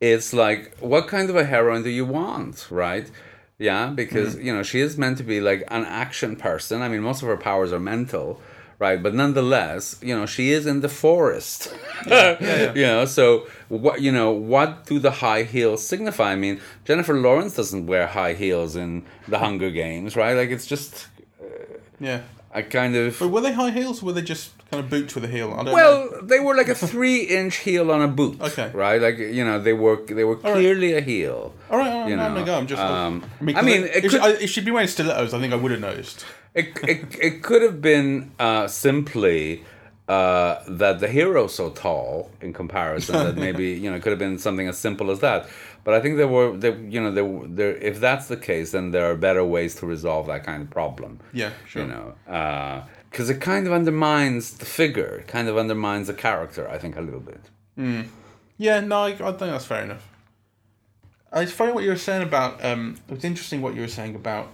it's 0.00 0.32
like, 0.32 0.76
what 0.78 1.08
kind 1.08 1.28
of 1.28 1.36
a 1.36 1.44
heroine 1.44 1.82
do 1.82 1.90
you 1.90 2.04
want, 2.04 2.68
right? 2.70 3.10
Yeah, 3.58 3.88
because 3.88 4.36
mm-hmm. 4.36 4.46
you 4.46 4.54
know 4.54 4.62
she 4.62 4.80
is 4.80 4.96
meant 4.96 5.18
to 5.18 5.24
be 5.24 5.40
like 5.40 5.64
an 5.68 5.84
action 5.84 6.36
person. 6.36 6.80
I 6.80 6.88
mean, 6.88 7.00
most 7.00 7.22
of 7.22 7.28
her 7.28 7.36
powers 7.36 7.72
are 7.72 7.80
mental, 7.80 8.40
right? 8.78 9.02
But 9.02 9.14
nonetheless, 9.14 9.98
you 10.00 10.16
know, 10.16 10.26
she 10.26 10.52
is 10.52 10.64
in 10.64 10.80
the 10.80 10.88
forest. 10.88 11.74
you 12.06 12.86
know, 12.86 13.04
so 13.04 13.48
what? 13.68 14.00
You 14.00 14.12
know, 14.12 14.30
what 14.30 14.86
do 14.86 15.00
the 15.00 15.10
high 15.10 15.42
heels 15.42 15.84
signify? 15.84 16.32
I 16.32 16.36
mean, 16.36 16.60
Jennifer 16.84 17.14
Lawrence 17.14 17.56
doesn't 17.56 17.86
wear 17.88 18.06
high 18.06 18.34
heels 18.34 18.76
in 18.76 19.04
the 19.26 19.40
Hunger 19.40 19.70
Games, 19.70 20.14
right? 20.14 20.34
Like 20.34 20.50
it's 20.50 20.66
just 20.66 21.08
uh, 21.42 21.46
Yeah, 21.98 22.22
a 22.52 22.62
kind 22.62 22.94
of. 22.94 23.18
but 23.18 23.28
were 23.28 23.40
they 23.40 23.52
high 23.52 23.70
heels 23.72 24.04
were 24.04 24.12
they 24.12 24.22
just 24.22 24.52
kind 24.70 24.84
of 24.84 24.90
boots 24.90 25.14
with 25.14 25.24
a 25.24 25.28
heel? 25.28 25.52
I 25.52 25.56
don't 25.56 25.66
know. 25.66 25.72
Well, 25.72 26.20
they 26.22 26.40
were 26.40 26.54
like 26.54 26.68
a 26.68 26.74
three-inch 26.74 27.56
heel 27.56 27.90
on 27.90 28.02
a 28.02 28.08
boot. 28.08 28.40
Okay. 28.40 28.70
right? 28.74 29.00
Like 29.00 29.18
you 29.18 29.44
know, 29.44 29.58
they 29.60 29.72
were 29.72 30.04
they 30.04 30.24
were 30.24 30.36
right. 30.36 30.54
clearly 30.54 30.94
a 30.94 31.00
heel. 31.00 31.54
All 31.70 31.78
right, 31.78 31.90
all 31.90 32.00
right, 32.00 32.08
you 32.08 32.14
I'm 32.14 32.20
having 32.20 32.34
know, 32.40 32.44
go. 32.44 32.58
I'm 32.58 32.66
just. 32.66 32.82
um, 32.82 33.24
I 33.40 33.44
mean, 33.44 33.56
I 33.56 33.62
mean, 33.62 33.84
it 33.84 33.96
if, 33.96 34.02
could- 34.02 34.10
she, 34.12 34.18
I- 34.18 34.30
if 34.30 34.50
she'd 34.50 34.64
been 34.64 34.74
wearing 34.74 34.88
stilettos, 34.88 35.34
I 35.34 35.40
think 35.40 35.52
I 35.52 35.56
would 35.56 35.70
have 35.70 35.80
noticed. 35.80 36.24
It, 36.54 36.76
it, 36.82 37.16
it 37.20 37.42
could 37.42 37.62
have 37.62 37.80
been 37.80 38.32
uh, 38.38 38.66
simply 38.66 39.62
uh, 40.08 40.62
that 40.66 40.98
the 41.00 41.06
hero's 41.08 41.54
so 41.54 41.70
tall 41.70 42.30
in 42.40 42.52
comparison 42.52 43.14
that 43.14 43.36
maybe 43.46 43.70
you 43.72 43.90
know 43.90 43.96
it 43.96 44.02
could 44.02 44.10
have 44.10 44.18
been 44.18 44.38
something 44.38 44.66
as 44.66 44.78
simple 44.78 45.10
as 45.10 45.20
that. 45.20 45.48
But 45.84 45.94
I 45.94 46.00
think 46.00 46.16
there 46.16 46.28
were 46.28 46.56
there 46.56 46.76
you 46.78 47.00
know 47.00 47.12
there 47.12 47.40
there 47.46 47.76
if 47.76 48.00
that's 48.00 48.26
the 48.26 48.36
case, 48.36 48.72
then 48.72 48.90
there 48.90 49.10
are 49.10 49.14
better 49.14 49.44
ways 49.44 49.74
to 49.76 49.86
resolve 49.86 50.26
that 50.26 50.44
kind 50.44 50.62
of 50.62 50.70
problem. 50.70 51.20
Yeah, 51.32 51.50
sure. 51.66 51.82
You 51.82 51.88
know, 51.88 52.14
because 53.10 53.30
it 53.30 53.40
kind 53.40 53.66
of 53.66 53.72
undermines 53.72 54.58
the 54.58 54.66
figure, 54.66 55.18
it 55.20 55.28
kind 55.28 55.48
of 55.48 55.56
undermines 55.56 56.06
the 56.06 56.14
character. 56.14 56.68
I 56.68 56.78
think 56.78 56.96
a 56.96 57.00
little 57.00 57.20
bit. 57.20 57.40
Yeah, 58.56 58.80
no, 58.80 59.02
I, 59.02 59.10
I 59.10 59.14
think 59.16 59.38
that's 59.38 59.66
fair 59.66 59.84
enough. 59.84 60.06
It's 61.32 61.52
funny 61.52 61.72
what 61.72 61.84
you 61.84 61.90
were 61.90 61.96
saying 61.96 62.22
about. 62.22 62.64
Um, 62.64 62.98
it 63.08 63.14
was 63.14 63.24
interesting 63.24 63.60
what 63.60 63.74
you 63.74 63.82
were 63.82 63.88
saying 63.88 64.14
about 64.14 64.48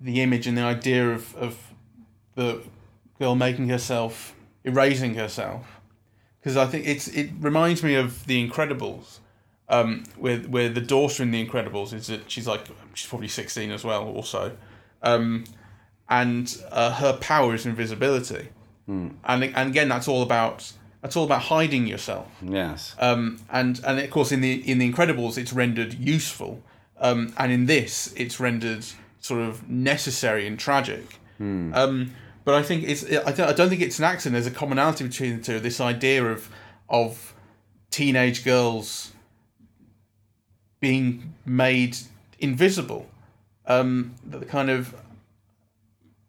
the 0.00 0.20
image 0.20 0.46
and 0.46 0.58
the 0.58 0.62
idea 0.62 1.10
of, 1.10 1.34
of 1.36 1.58
the 2.34 2.62
girl 3.18 3.34
making 3.34 3.68
herself, 3.68 4.34
erasing 4.64 5.14
herself, 5.14 5.80
because 6.40 6.56
I 6.56 6.66
think 6.66 6.86
it's 6.86 7.08
it 7.08 7.30
reminds 7.40 7.82
me 7.82 7.94
of 7.94 8.26
The 8.26 8.46
Incredibles, 8.46 9.20
um, 9.68 10.04
where 10.16 10.38
where 10.38 10.68
the 10.68 10.80
daughter 10.80 11.22
in 11.22 11.30
The 11.30 11.44
Incredibles 11.46 11.92
is 11.92 12.08
that 12.08 12.30
she's 12.30 12.46
like 12.46 12.66
she's 12.94 13.08
probably 13.08 13.28
sixteen 13.28 13.70
as 13.70 13.84
well, 13.84 14.04
also, 14.04 14.56
um, 15.02 15.44
and 16.12 16.62
uh, 16.70 16.92
her 16.92 17.14
power 17.14 17.54
is 17.54 17.64
invisibility, 17.64 18.50
and 19.24 19.42
and 19.44 19.70
again 19.70 19.88
that's 19.88 20.06
all 20.06 20.22
about 20.22 20.70
that's 21.00 21.16
all 21.16 21.24
about 21.24 21.42
hiding 21.42 21.86
yourself. 21.86 22.28
Yes. 22.42 22.94
Um, 22.98 23.38
and 23.50 23.80
and 23.86 23.98
of 23.98 24.10
course 24.10 24.30
in 24.30 24.42
the 24.42 24.52
in 24.70 24.78
the 24.78 24.92
Incredibles 24.92 25.38
it's 25.38 25.54
rendered 25.54 25.94
useful, 25.94 26.62
um, 26.98 27.32
and 27.38 27.50
in 27.50 27.64
this 27.66 28.12
it's 28.16 28.38
rendered 28.38 28.84
sort 29.20 29.40
of 29.40 29.68
necessary 29.68 30.46
and 30.46 30.58
tragic. 30.58 31.18
Um, 31.40 32.12
but 32.44 32.54
I 32.54 32.62
think 32.62 32.84
it's 32.84 33.04
I 33.04 33.32
don't, 33.32 33.48
I 33.48 33.52
don't 33.52 33.70
think 33.70 33.80
it's 33.80 33.98
an 33.98 34.04
accident. 34.04 34.34
There's 34.34 34.46
a 34.54 34.56
commonality 34.56 35.04
between 35.04 35.38
the 35.38 35.42
two. 35.42 35.60
This 35.60 35.80
idea 35.80 36.24
of 36.24 36.50
of 36.88 37.34
teenage 37.90 38.44
girls 38.44 39.12
being 40.78 41.34
made 41.46 41.96
invisible. 42.38 43.08
Um, 43.66 44.16
that 44.26 44.40
the 44.40 44.46
kind 44.46 44.70
of 44.70 44.94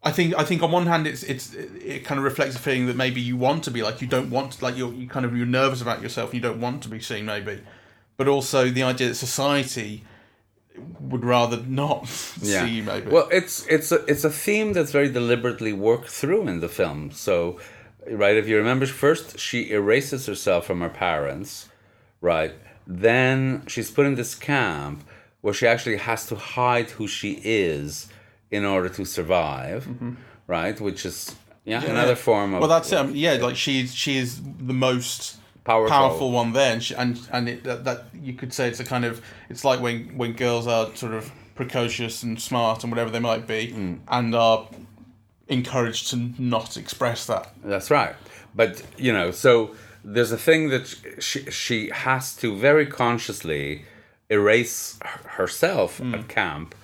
I 0.04 0.12
think 0.12 0.36
I 0.38 0.44
think 0.44 0.62
on 0.62 0.72
one 0.72 0.86
hand 0.86 1.08
it's 1.08 1.24
it's 1.24 1.54
it 1.54 2.04
kind 2.04 2.18
of 2.18 2.26
reflects 2.26 2.56
a 2.56 2.60
feeling 2.60 2.88
that 2.88 2.98
maybe 2.98 3.22
you 3.22 3.38
want 3.38 3.64
to 3.64 3.72
be 3.72 3.82
like 3.82 4.02
you 4.02 4.08
don't 4.08 4.30
want 4.30 4.62
like 4.62 4.76
you're 4.76 4.94
you 4.94 5.08
kind 5.08 5.26
of 5.26 5.36
you're 5.36 5.46
nervous 5.46 5.82
about 5.82 6.02
yourself 6.02 6.32
and 6.32 6.36
you 6.36 6.42
don't 6.42 6.60
want 6.60 6.84
to 6.84 6.90
be 6.90 7.00
seen 7.00 7.26
maybe, 7.26 7.62
but 8.18 8.28
also 8.28 8.70
the 8.70 8.84
idea 8.84 9.08
that 9.08 9.16
society 9.16 10.04
would 11.00 11.24
rather 11.24 11.58
not 11.58 12.08
see 12.08 12.70
you 12.70 12.84
maybe. 12.84 13.10
Well, 13.10 13.30
it's 13.32 13.66
it's 13.68 13.92
a 13.94 14.04
it's 14.06 14.26
a 14.26 14.30
theme 14.30 14.74
that's 14.74 14.92
very 14.92 15.10
deliberately 15.10 15.72
worked 15.72 16.10
through 16.10 16.48
in 16.50 16.60
the 16.60 16.70
film. 16.70 17.12
So, 17.12 17.60
right, 18.10 18.36
if 18.36 18.48
you 18.48 18.58
remember, 18.58 18.86
first 18.88 19.40
she 19.40 19.72
erases 19.72 20.26
herself 20.26 20.66
from 20.66 20.82
her 20.82 20.90
parents, 20.90 21.70
right? 22.20 22.54
Then 22.86 23.64
she's 23.68 23.90
put 23.90 24.06
in 24.06 24.16
this 24.16 24.36
camp 24.36 25.08
where 25.40 25.54
she 25.54 25.66
actually 25.66 25.98
has 25.98 26.26
to 26.28 26.36
hide 26.36 26.90
who 26.92 27.08
she 27.08 27.40
is 27.44 28.10
in 28.54 28.64
order 28.66 28.90
to 28.98 29.04
survive, 29.06 29.82
right? 30.48 30.80
Which 30.80 31.06
is 31.06 31.36
yeah, 31.66 31.84
another 31.84 32.16
form 32.16 32.54
of 32.54 32.60
well, 32.62 32.70
that's 32.70 32.92
it. 32.92 32.98
Um, 33.00 33.16
yeah, 33.16 33.34
like 33.48 33.56
she's 33.56 33.94
she 34.04 34.18
is 34.18 34.30
the 34.72 34.74
most 34.90 35.38
Powerful. 35.66 35.90
powerful 35.98 36.32
one 36.32 36.52
there, 36.54 36.74
and 36.74 36.84
she, 36.84 36.94
and 36.96 37.20
and 37.32 37.50
it, 37.50 37.64
that, 37.64 37.84
that 37.86 38.00
you 38.14 38.34
could 38.34 38.54
say 38.54 38.68
it's 38.68 38.80
a 38.82 38.84
kind 38.94 39.06
of 39.06 39.22
it's 39.50 39.64
like 39.70 39.80
when 39.86 40.18
when 40.20 40.34
girls 40.34 40.68
are 40.68 40.86
sort 40.96 41.14
of 41.14 41.32
precocious 41.56 42.22
and 42.24 42.40
smart 42.42 42.84
and 42.84 42.92
whatever 42.92 43.10
they 43.12 43.20
might 43.32 43.48
be, 43.48 43.72
Hmm. 43.72 43.94
and 44.08 44.36
are 44.36 44.68
encouraged 45.48 46.10
to 46.12 46.18
not 46.38 46.78
express 46.78 47.26
that. 47.28 47.54
That's 47.64 47.90
right. 47.90 48.16
But 48.54 48.84
you 48.98 49.14
know, 49.14 49.32
so 49.32 49.74
there's 50.04 50.32
a 50.34 50.38
thing 50.38 50.70
that 50.70 50.86
she 51.20 51.40
she 51.50 51.90
has 51.90 52.36
to 52.42 52.56
very 52.56 52.86
consciously 52.86 53.86
erase 54.30 55.00
herself 55.38 56.02
at 56.02 56.28
camp 56.28 56.76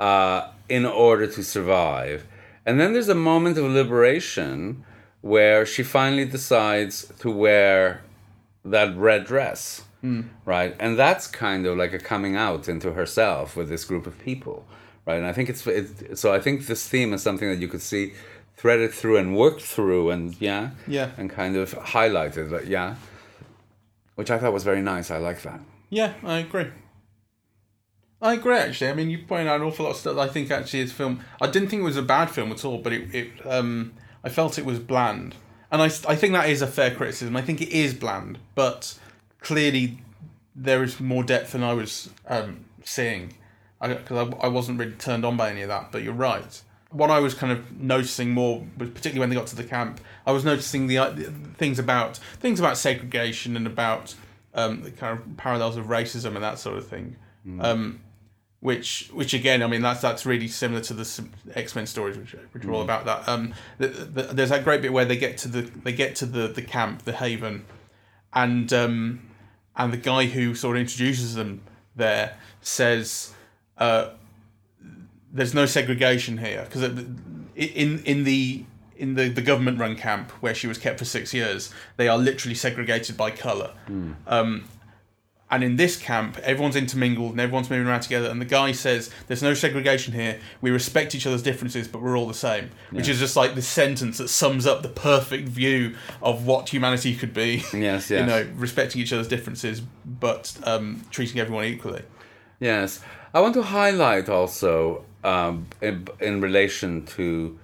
uh, 0.00 0.40
in 0.76 0.86
order 0.86 1.26
to 1.26 1.42
survive. 1.44 2.26
And 2.64 2.80
then 2.80 2.94
there's 2.94 3.10
a 3.10 3.24
moment 3.30 3.58
of 3.58 3.64
liberation 3.64 4.84
where 5.20 5.66
she 5.66 5.82
finally 5.82 6.24
decides 6.24 7.12
to 7.18 7.30
wear 7.30 8.02
that 8.64 8.96
red 8.96 9.26
dress, 9.26 9.82
hmm. 10.00 10.22
right? 10.46 10.74
And 10.80 10.98
that's 10.98 11.26
kind 11.26 11.66
of 11.66 11.76
like 11.76 11.92
a 11.92 11.98
coming 11.98 12.36
out 12.36 12.68
into 12.68 12.92
herself 12.94 13.54
with 13.54 13.68
this 13.68 13.84
group 13.84 14.06
of 14.06 14.18
people, 14.18 14.64
right? 15.06 15.18
And 15.18 15.26
I 15.26 15.34
think 15.34 15.50
it's, 15.50 15.66
it, 15.66 16.18
so. 16.18 16.32
I 16.32 16.40
think 16.40 16.66
this 16.66 16.88
theme 16.88 17.12
is 17.12 17.22
something 17.22 17.48
that 17.50 17.58
you 17.58 17.68
could 17.68 17.82
see 17.82 18.14
threaded 18.56 18.92
through 18.94 19.18
and 19.18 19.36
worked 19.36 19.62
through, 19.74 20.08
and 20.14 20.40
yeah, 20.40 20.70
Yeah. 20.86 21.10
and 21.18 21.28
kind 21.28 21.54
of 21.56 21.74
highlighted, 21.94 22.50
like, 22.50 22.66
yeah, 22.66 22.94
which 24.14 24.30
I 24.30 24.38
thought 24.38 24.54
was 24.54 24.64
very 24.64 24.82
nice. 24.94 25.10
I 25.10 25.18
like 25.18 25.42
that. 25.42 25.60
Yeah, 25.90 26.14
I 26.24 26.38
agree. 26.38 26.68
I 28.22 28.34
agree. 28.34 28.56
Actually, 28.56 28.90
I 28.90 28.94
mean, 28.94 29.10
you 29.10 29.18
pointed 29.18 29.48
out 29.48 29.60
an 29.60 29.66
awful 29.66 29.84
lot 29.84 29.90
of 29.90 29.96
stuff. 29.96 30.16
I 30.16 30.28
think 30.28 30.48
actually, 30.52 30.84
this 30.84 30.92
film, 30.92 31.24
I 31.40 31.48
didn't 31.48 31.68
think 31.68 31.80
it 31.80 31.84
was 31.84 31.96
a 31.96 32.02
bad 32.02 32.30
film 32.30 32.52
at 32.52 32.64
all, 32.64 32.78
but 32.78 32.92
it, 32.92 33.12
it 33.12 33.30
um, 33.44 33.94
I 34.22 34.28
felt 34.28 34.60
it 34.60 34.64
was 34.64 34.78
bland, 34.78 35.34
and 35.72 35.82
I, 35.82 35.86
I 35.86 36.14
think 36.14 36.32
that 36.32 36.48
is 36.48 36.62
a 36.62 36.68
fair 36.68 36.94
criticism. 36.94 37.36
I 37.36 37.42
think 37.42 37.60
it 37.60 37.70
is 37.70 37.94
bland, 37.94 38.38
but 38.54 38.96
clearly 39.40 40.04
there 40.54 40.84
is 40.84 41.00
more 41.00 41.24
depth 41.24 41.50
than 41.50 41.64
I 41.64 41.72
was 41.74 42.10
um, 42.28 42.64
seeing, 42.84 43.34
because 43.80 44.28
I, 44.28 44.46
I 44.46 44.48
wasn't 44.48 44.78
really 44.78 44.92
turned 44.92 45.24
on 45.24 45.36
by 45.36 45.50
any 45.50 45.62
of 45.62 45.68
that. 45.68 45.90
But 45.90 46.04
you're 46.04 46.14
right. 46.14 46.62
What 46.90 47.10
I 47.10 47.18
was 47.18 47.34
kind 47.34 47.50
of 47.52 47.80
noticing 47.80 48.30
more, 48.30 48.64
was 48.78 48.90
particularly 48.90 49.18
when 49.18 49.30
they 49.30 49.34
got 49.34 49.48
to 49.48 49.56
the 49.56 49.64
camp, 49.64 50.00
I 50.26 50.30
was 50.30 50.44
noticing 50.44 50.86
the, 50.86 50.98
uh, 50.98 51.10
the 51.10 51.24
things 51.56 51.80
about 51.80 52.18
things 52.38 52.60
about 52.60 52.78
segregation 52.78 53.56
and 53.56 53.66
about 53.66 54.14
um, 54.54 54.82
the 54.82 54.92
kind 54.92 55.18
of 55.18 55.36
parallels 55.36 55.76
of 55.76 55.86
racism 55.86 56.36
and 56.36 56.44
that 56.44 56.60
sort 56.60 56.76
of 56.78 56.86
thing. 56.86 57.16
Um, 57.60 58.00
which, 58.62 59.10
which 59.12 59.34
again, 59.34 59.60
I 59.60 59.66
mean, 59.66 59.82
that's 59.82 60.00
that's 60.00 60.24
really 60.24 60.46
similar 60.46 60.80
to 60.82 60.94
the 60.94 61.28
X 61.52 61.74
Men 61.74 61.84
stories, 61.84 62.16
which, 62.16 62.36
which 62.52 62.64
are 62.64 62.70
all 62.70 62.82
about 62.82 63.04
that. 63.06 63.28
Um, 63.28 63.54
the, 63.78 63.88
the, 63.88 64.22
there's 64.22 64.50
that 64.50 64.62
great 64.62 64.80
bit 64.80 64.92
where 64.92 65.04
they 65.04 65.16
get 65.16 65.36
to 65.38 65.48
the 65.48 65.62
they 65.62 65.92
get 65.92 66.14
to 66.16 66.26
the, 66.26 66.46
the 66.46 66.62
camp, 66.62 67.02
the 67.02 67.12
haven, 67.12 67.64
and 68.32 68.72
um, 68.72 69.28
and 69.76 69.92
the 69.92 69.96
guy 69.96 70.26
who 70.26 70.54
sort 70.54 70.76
of 70.76 70.80
introduces 70.80 71.34
them 71.34 71.62
there 71.96 72.38
says, 72.60 73.34
uh, 73.78 74.10
"There's 75.32 75.54
no 75.54 75.66
segregation 75.66 76.38
here 76.38 76.64
because 76.64 76.84
in 76.84 78.02
in 78.04 78.22
the 78.22 78.64
in 78.96 79.16
the, 79.16 79.28
the 79.28 79.42
government 79.42 79.80
run 79.80 79.96
camp 79.96 80.30
where 80.40 80.54
she 80.54 80.68
was 80.68 80.78
kept 80.78 81.00
for 81.00 81.04
six 81.04 81.34
years, 81.34 81.74
they 81.96 82.06
are 82.06 82.16
literally 82.16 82.54
segregated 82.54 83.16
by 83.16 83.32
color. 83.32 83.72
Um, 84.28 84.68
and 85.52 85.62
in 85.62 85.76
this 85.76 85.96
camp, 85.98 86.38
everyone's 86.38 86.76
intermingled 86.76 87.32
and 87.32 87.40
everyone's 87.40 87.68
moving 87.68 87.86
around 87.86 88.00
together. 88.00 88.30
And 88.30 88.40
the 88.40 88.46
guy 88.46 88.72
says, 88.72 89.10
"There's 89.28 89.42
no 89.42 89.52
segregation 89.52 90.14
here. 90.14 90.40
We 90.62 90.70
respect 90.70 91.14
each 91.14 91.26
other's 91.26 91.42
differences, 91.42 91.86
but 91.86 92.00
we're 92.00 92.16
all 92.16 92.26
the 92.26 92.34
same." 92.34 92.70
Which 92.90 93.06
is 93.06 93.18
just 93.18 93.36
like 93.36 93.54
this 93.54 93.68
sentence 93.68 94.18
that 94.18 94.28
sums 94.28 94.66
up 94.66 94.82
the 94.82 94.88
perfect 94.88 95.48
view 95.48 95.94
of 96.22 96.46
what 96.46 96.70
humanity 96.70 97.14
could 97.14 97.34
be. 97.34 97.62
Yes, 97.72 98.10
yes. 98.10 98.10
you 98.10 98.26
know, 98.26 98.48
respecting 98.56 99.02
each 99.02 99.12
other's 99.12 99.28
differences, 99.28 99.82
but 100.06 100.56
um, 100.64 101.04
treating 101.10 101.38
everyone 101.38 101.66
equally. 101.66 102.02
Yes, 102.58 103.00
I 103.34 103.40
want 103.40 103.54
to 103.54 103.62
highlight 103.62 104.28
also 104.28 105.04
um, 105.22 105.66
in, 105.80 106.08
in 106.20 106.40
relation 106.40 107.04
to 107.06 107.58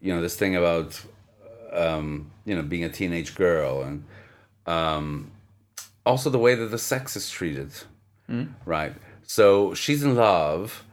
you 0.00 0.14
know 0.14 0.20
this 0.20 0.36
thing 0.36 0.56
about 0.56 1.00
um, 1.72 2.30
you 2.44 2.56
know 2.56 2.62
being 2.62 2.82
a 2.84 2.88
teenage 2.88 3.34
girl 3.34 3.82
and 3.82 4.04
um, 4.66 5.31
also 6.04 6.30
the 6.30 6.38
way 6.38 6.54
that 6.54 6.70
the 6.70 6.78
sex 6.78 7.16
is 7.16 7.30
treated, 7.30 7.70
right? 8.64 8.94
So 9.22 9.74
she's 9.74 10.02
in 10.02 10.14
love, 10.16 10.84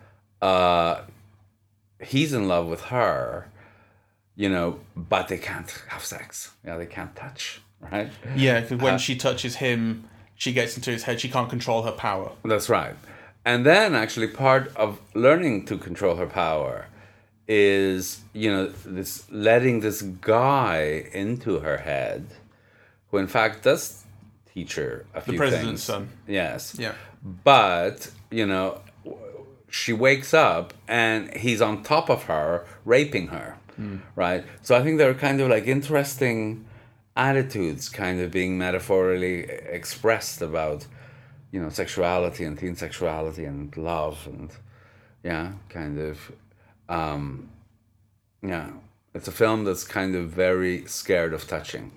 uh, 0.42 1.02
he's 2.02 2.34
in 2.34 2.48
love 2.48 2.68
with 2.68 2.82
her, 2.86 3.50
you 4.36 4.50
know, 4.50 4.80
but 4.96 5.28
they 5.28 5.38
can't 5.38 5.70
have 5.90 6.04
sex. 6.04 6.52
Yeah, 6.66 6.78
they 6.78 6.86
can't 6.86 7.16
touch, 7.16 7.62
right? 7.80 8.10
Yeah, 8.36 8.62
because 8.62 8.82
when 8.82 8.98
she 9.00 9.16
touches 9.16 9.56
him, 9.58 10.10
she 10.36 10.54
gets 10.54 10.78
into 10.78 10.92
his 10.92 11.04
head. 11.04 11.20
She 11.20 11.30
can't 11.30 11.50
control 11.50 11.84
her 11.84 11.92
power. 11.92 12.32
That's 12.46 12.70
right. 12.70 12.96
And 13.46 13.66
then 13.66 13.96
actually 13.96 14.28
part 14.28 14.74
of 14.76 15.02
learning 15.14 15.66
to 15.66 15.78
control 15.78 16.16
her 16.16 16.28
power 16.28 16.88
is, 17.48 18.22
you 18.34 18.52
know, 18.52 18.68
this 18.86 19.30
letting 19.32 19.80
this 19.80 20.02
guy 20.02 21.10
into 21.14 21.60
her 21.60 21.78
head 21.78 22.28
who 23.10 23.18
in 23.18 23.28
fact 23.28 23.64
does 23.64 23.99
teach 24.60 24.76
her 24.76 25.06
a 25.14 25.22
few 25.22 25.38
president's 25.38 25.68
things. 25.68 25.84
son. 25.84 26.10
Yes. 26.28 26.76
Yeah. 26.86 26.94
But, 27.52 28.12
you 28.32 28.46
know, 28.52 28.82
she 29.70 29.94
wakes 29.94 30.34
up 30.34 30.74
and 30.88 31.20
he's 31.44 31.62
on 31.62 31.84
top 31.84 32.10
of 32.10 32.24
her 32.24 32.66
raping 32.86 33.28
her. 33.28 33.50
Right? 34.16 34.44
So 34.62 34.76
I 34.78 34.82
think 34.84 34.98
there 34.98 35.10
are 35.10 35.20
kind 35.28 35.40
of 35.42 35.48
like 35.56 35.66
interesting 35.66 36.66
attitudes 37.16 37.88
kind 37.88 38.20
of 38.24 38.30
being 38.32 38.58
metaphorically 38.58 39.44
expressed 39.80 40.42
about 40.42 40.86
you 41.52 41.60
know 41.62 41.70
sexuality 41.70 42.44
and 42.48 42.58
teen 42.60 42.76
sexuality 42.76 43.44
and 43.46 43.76
love 43.76 44.18
and 44.32 44.52
yeah 45.24 45.52
kind 45.70 46.00
of 46.00 46.32
um 46.98 47.50
yeah 48.42 48.70
It's 49.14 49.28
a 49.28 49.32
film 49.44 49.60
that's 49.66 49.86
kind 50.00 50.14
of 50.16 50.24
very 50.30 50.86
scared 50.86 51.34
of 51.34 51.42
touching. 51.48 51.92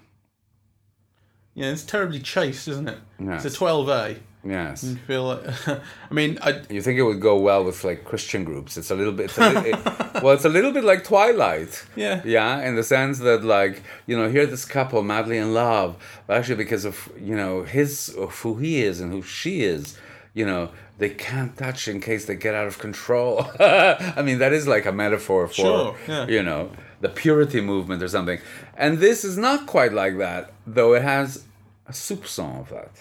Yeah, 1.55 1.71
it's 1.73 1.85
terribly 1.85 2.21
chaste, 2.21 2.69
isn't 2.69 2.89
it? 2.89 2.99
Yes. 3.19 3.45
It's 3.45 3.57
a 3.57 3.59
12A. 3.59 4.19
Yes. 4.45 4.83
You 4.83 4.97
feel 4.97 5.25
like, 5.25 5.69
I 5.69 5.81
mean, 6.15 6.39
I, 6.43 6.63
You 6.69 6.83
think 6.83 6.99
it 6.99 7.03
would 7.03 7.21
go 7.21 7.37
well 7.39 7.63
with 7.65 7.85
like 7.85 8.05
Christian 8.05 8.43
groups? 8.43 8.77
It's 8.77 8.91
a 8.91 8.95
little 8.97 9.13
bit. 9.13 9.25
It's 9.27 9.39
a 9.39 9.51
li- 9.51 9.71
it- 9.71 9.85
well, 10.23 10.31
it's 10.35 10.45
a 10.45 10.49
little 10.49 10.73
bit 10.73 10.83
like 10.83 11.05
Twilight. 11.05 11.85
Yeah. 11.95 12.23
Yeah, 12.25 12.67
in 12.67 12.75
the 12.75 12.83
sense 12.83 13.21
that 13.21 13.45
like 13.45 13.83
you 14.07 14.17
know, 14.17 14.29
here 14.31 14.47
this 14.47 14.65
couple 14.65 15.03
madly 15.03 15.39
in 15.39 15.55
love, 15.55 15.97
but 16.27 16.39
actually 16.39 16.57
because 16.57 16.85
of 16.85 17.09
you 17.21 17.37
know 17.37 17.63
his 17.63 18.09
of 18.19 18.35
who 18.41 18.57
he 18.57 18.83
is 18.83 19.01
and 19.01 19.13
who 19.13 19.23
she 19.23 19.63
is, 19.63 19.97
you 20.35 20.45
know, 20.45 20.71
they 20.99 21.11
can't 21.11 21.57
touch 21.57 21.87
in 21.87 22.01
case 22.01 22.25
they 22.25 22.35
get 22.35 22.55
out 22.55 22.67
of 22.67 22.79
control. 22.81 23.47
I 23.61 24.23
mean, 24.25 24.39
that 24.39 24.53
is 24.53 24.67
like 24.67 24.87
a 24.87 24.93
metaphor 24.93 25.47
for 25.47 25.55
Sure, 25.55 25.97
yeah. 26.09 26.27
you 26.27 26.43
know 26.43 26.71
the 27.03 27.09
purity 27.11 27.61
movement 27.61 28.03
or 28.03 28.09
something. 28.09 28.41
And 28.77 28.99
this 28.99 29.25
is 29.25 29.37
not 29.37 29.67
quite 29.67 29.93
like 29.93 30.17
that, 30.19 30.53
though. 30.67 30.95
It 30.95 31.03
has 31.03 31.45
a 31.87 31.93
soupçon 31.93 32.61
of 32.61 32.69
that. 32.71 32.93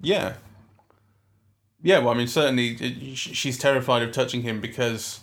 yeah. 0.00 0.34
Yeah, 1.80 2.00
well, 2.00 2.10
I 2.12 2.14
mean, 2.14 2.26
certainly 2.26 2.70
it, 2.70 3.16
she's 3.16 3.56
terrified 3.56 4.02
of 4.02 4.10
touching 4.10 4.42
him 4.42 4.60
because 4.60 5.20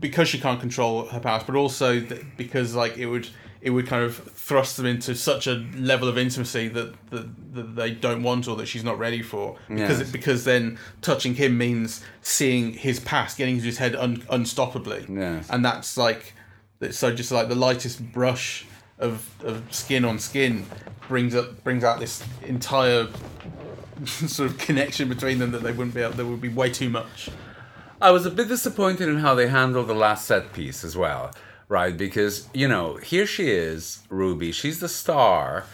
because 0.00 0.28
she 0.28 0.40
can't 0.40 0.58
control 0.60 1.04
her 1.08 1.20
powers, 1.20 1.42
but 1.44 1.54
also 1.56 2.00
th- 2.00 2.24
because 2.38 2.74
like 2.74 2.96
it 2.96 3.04
would 3.06 3.28
it 3.62 3.70
would 3.70 3.86
kind 3.86 4.02
of 4.02 4.16
thrust 4.16 4.76
them 4.76 4.86
into 4.86 5.14
such 5.14 5.46
a 5.46 5.64
level 5.76 6.08
of 6.08 6.18
intimacy 6.18 6.66
that 6.68 6.92
that, 7.10 7.54
that 7.54 7.76
they 7.76 7.92
don't 7.92 8.22
want 8.24 8.48
or 8.48 8.56
that 8.56 8.66
she's 8.66 8.82
not 8.84 8.98
ready 8.98 9.22
for 9.22 9.56
because 9.68 10.00
Yes. 10.00 10.10
because 10.10 10.44
then 10.44 10.78
touching 11.00 11.34
him 11.36 11.56
means 11.56 12.04
seeing 12.22 12.72
his 12.72 12.98
past, 13.00 13.38
getting 13.38 13.54
into 13.54 13.66
his 13.66 13.78
head 13.78 13.94
un- 13.94 14.22
unstoppably, 14.30 15.08
Yes. 15.08 15.48
and 15.48 15.64
that's 15.64 15.96
like 15.96 16.34
so 16.90 17.14
just 17.14 17.30
like 17.30 17.48
the 17.48 17.54
lightest 17.54 18.12
brush 18.12 18.66
of, 18.98 19.28
of 19.44 19.62
skin 19.72 20.04
on 20.04 20.18
skin 20.18 20.66
brings 21.08 21.34
up 21.34 21.62
brings 21.62 21.84
out 21.84 22.00
this 22.00 22.24
entire 22.44 23.06
sort 24.04 24.50
of 24.50 24.58
connection 24.58 25.08
between 25.08 25.38
them 25.38 25.52
that 25.52 25.62
they 25.62 25.70
wouldn't 25.72 25.94
be 25.94 26.00
able 26.00 26.12
there 26.14 26.26
would 26.26 26.40
be 26.40 26.48
way 26.48 26.70
too 26.70 26.88
much 26.90 27.28
I 28.00 28.10
was 28.10 28.26
a 28.26 28.30
bit 28.30 28.48
disappointed 28.48 29.08
in 29.08 29.18
how 29.18 29.36
they 29.36 29.46
handled 29.46 29.86
the 29.86 29.94
last 29.94 30.26
set 30.26 30.52
piece 30.52 30.82
as 30.82 30.96
well, 30.96 31.30
right? 31.72 31.96
Because, 31.96 32.48
you 32.52 32.68
know, 32.68 32.96
here 32.96 33.24
she 33.24 33.50
is, 33.50 34.02
Ruby. 34.10 34.52
She's 34.52 34.80
the 34.80 34.90
star. 34.90 35.64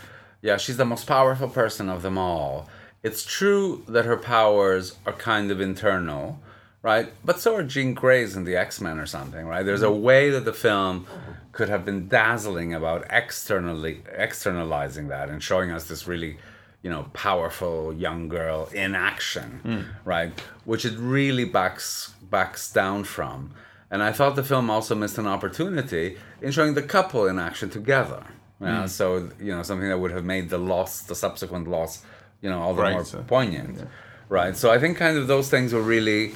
Yeah, 0.40 0.56
she's 0.56 0.76
the 0.76 0.84
most 0.84 1.08
powerful 1.08 1.48
person 1.48 1.88
of 1.88 2.02
them 2.02 2.16
all. 2.16 2.68
It's 3.02 3.24
true 3.24 3.82
that 3.88 4.04
her 4.04 4.16
powers 4.16 4.96
are 5.06 5.12
kind 5.12 5.50
of 5.50 5.60
internal, 5.60 6.38
right? 6.82 7.12
But 7.24 7.40
so 7.40 7.56
are 7.56 7.64
Jean 7.64 7.94
Grey's 7.94 8.36
in 8.36 8.44
the 8.44 8.56
X 8.56 8.80
Men 8.80 9.00
or 9.00 9.06
something, 9.06 9.44
right? 9.44 9.66
There's 9.66 9.82
a 9.82 9.90
way 9.90 10.30
that 10.30 10.44
the 10.44 10.52
film 10.52 11.04
could 11.50 11.68
have 11.68 11.84
been 11.84 12.06
dazzling 12.06 12.72
about 12.72 13.04
externally 13.10 14.02
externalizing 14.12 15.08
that 15.08 15.28
and 15.28 15.42
showing 15.42 15.72
us 15.72 15.88
this 15.88 16.06
really 16.06 16.38
you 16.82 16.90
know 16.90 17.10
powerful 17.12 17.92
young 17.92 18.28
girl 18.28 18.68
in 18.72 18.94
action 18.94 19.58
hmm. 19.64 20.08
right 20.08 20.32
which 20.64 20.84
it 20.84 20.96
really 20.96 21.44
backs 21.44 22.14
backs 22.30 22.70
down 22.70 23.02
from 23.02 23.50
and 23.90 24.02
i 24.02 24.12
thought 24.12 24.36
the 24.36 24.44
film 24.44 24.70
also 24.70 24.94
missed 24.94 25.18
an 25.18 25.26
opportunity 25.26 26.16
in 26.42 26.50
showing 26.50 26.74
the 26.74 26.82
couple 26.82 27.26
in 27.26 27.38
action 27.38 27.70
together. 27.70 28.24
Yeah, 28.60 28.82
hmm. 28.82 28.86
so 28.88 29.30
you 29.40 29.54
know 29.54 29.62
something 29.62 29.88
that 29.88 29.98
would 29.98 30.10
have 30.10 30.24
made 30.24 30.50
the 30.50 30.58
loss 30.58 31.02
the 31.02 31.14
subsequent 31.14 31.68
loss 31.68 32.02
you 32.40 32.50
know 32.50 32.60
all 32.60 32.74
the 32.74 32.82
more 32.82 33.02
Brighter. 33.02 33.22
poignant 33.22 33.88
right 34.28 34.56
so 34.56 34.70
i 34.72 34.78
think 34.80 34.96
kind 34.96 35.16
of 35.16 35.28
those 35.28 35.48
things 35.48 35.72
were 35.72 35.82
really 35.82 36.32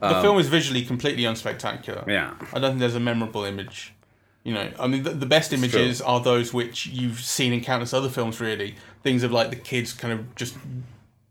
the 0.00 0.16
um, 0.16 0.22
film 0.22 0.38
is 0.38 0.48
visually 0.48 0.84
completely 0.84 1.24
unspectacular. 1.24 2.06
Yeah. 2.06 2.34
I 2.52 2.60
don't 2.60 2.72
think 2.72 2.80
there's 2.80 2.94
a 2.94 3.00
memorable 3.00 3.44
image 3.44 3.94
you 4.44 4.54
know. 4.54 4.70
I 4.78 4.86
mean 4.86 5.02
the, 5.02 5.10
the 5.10 5.26
best 5.26 5.52
images 5.52 6.00
are 6.00 6.20
those 6.20 6.54
which 6.54 6.86
you've 6.86 7.20
seen 7.20 7.52
in 7.52 7.60
countless 7.60 7.92
other 7.92 8.08
films 8.08 8.40
really. 8.40 8.76
Things 9.02 9.22
of 9.22 9.32
like 9.32 9.50
the 9.50 9.56
kids 9.56 9.92
kind 9.92 10.12
of 10.12 10.34
just 10.36 10.56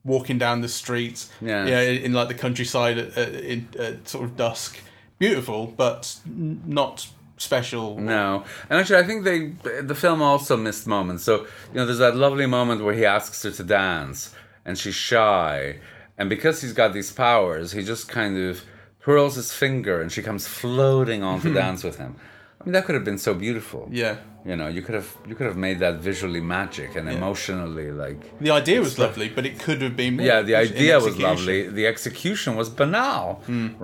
walking 0.03 0.38
down 0.38 0.62
the 0.62 0.69
streets 0.69 1.32
yeah. 1.41 1.65
in 1.65 2.13
like 2.13 2.30
the 2.30 2.34
countryside 2.34 2.97
at, 2.97 3.17
at, 3.17 3.34
in, 3.36 3.67
at 3.77 4.08
sort 4.08 4.23
of 4.23 4.38
dusk 4.38 4.80
beautiful 5.19 5.67
but 5.67 6.19
not 6.25 7.08
special 7.38 7.99
No, 7.99 8.43
and 8.69 8.80
actually, 8.80 8.97
I 8.97 9.03
think 9.03 9.23
they 9.23 9.49
the 9.82 9.95
film 9.95 10.21
also 10.21 10.58
missed 10.58 10.88
moments. 10.88 11.23
So 11.23 11.41
you 11.41 11.75
know, 11.75 11.86
there's 11.86 11.99
that 11.99 12.15
lovely 12.15 12.45
moment 12.45 12.84
where 12.84 12.93
he 12.93 13.06
asks 13.06 13.43
her 13.43 13.51
to 13.51 13.63
dance, 13.63 14.34
and 14.65 14.77
she's 14.77 14.95
shy, 14.95 15.80
and 16.17 16.30
because 16.30 16.62
he's 16.62 16.73
got 16.73 16.93
these 16.93 17.12
powers, 17.12 17.71
he 17.71 17.84
just 17.84 18.10
kind 18.10 18.38
of 18.38 18.63
twirls 18.99 19.36
his 19.36 19.53
finger, 19.53 20.01
and 20.01 20.12
she 20.12 20.21
comes 20.21 20.47
floating 20.47 21.23
on 21.23 21.41
to 21.41 21.53
dance 21.63 21.84
with 21.84 21.97
him. 21.97 22.15
I 22.60 22.63
mean, 22.65 22.74
that 22.74 22.86
could 22.86 22.96
have 22.96 23.06
been 23.06 23.17
so 23.20 23.34
beautiful. 23.34 23.88
yeah 23.91 24.15
You 24.46 24.56
know, 24.56 24.67
you 24.76 24.82
could 24.86 24.96
have 24.96 25.10
you 25.30 25.36
could 25.36 25.48
have 25.52 25.58
made 25.67 25.78
that 25.86 25.96
visually 26.10 26.41
magic 26.41 26.89
and 26.98 27.06
emotionally 27.10 27.91
like. 28.04 28.22
the 28.39 28.52
idea 28.62 28.80
was 28.88 28.98
lovely 29.06 29.30
but 29.30 29.46
it 29.46 29.56
could 29.65 29.82
have 29.82 29.96
been 29.96 30.13
more 30.17 30.26
Yeah, 30.26 30.41
the 30.41 30.56
idea 30.56 31.00
was 31.00 31.15
lovely. 31.30 31.60
The 31.80 31.86
execution 31.93 32.56
was 32.56 32.67
banal, 32.70 33.41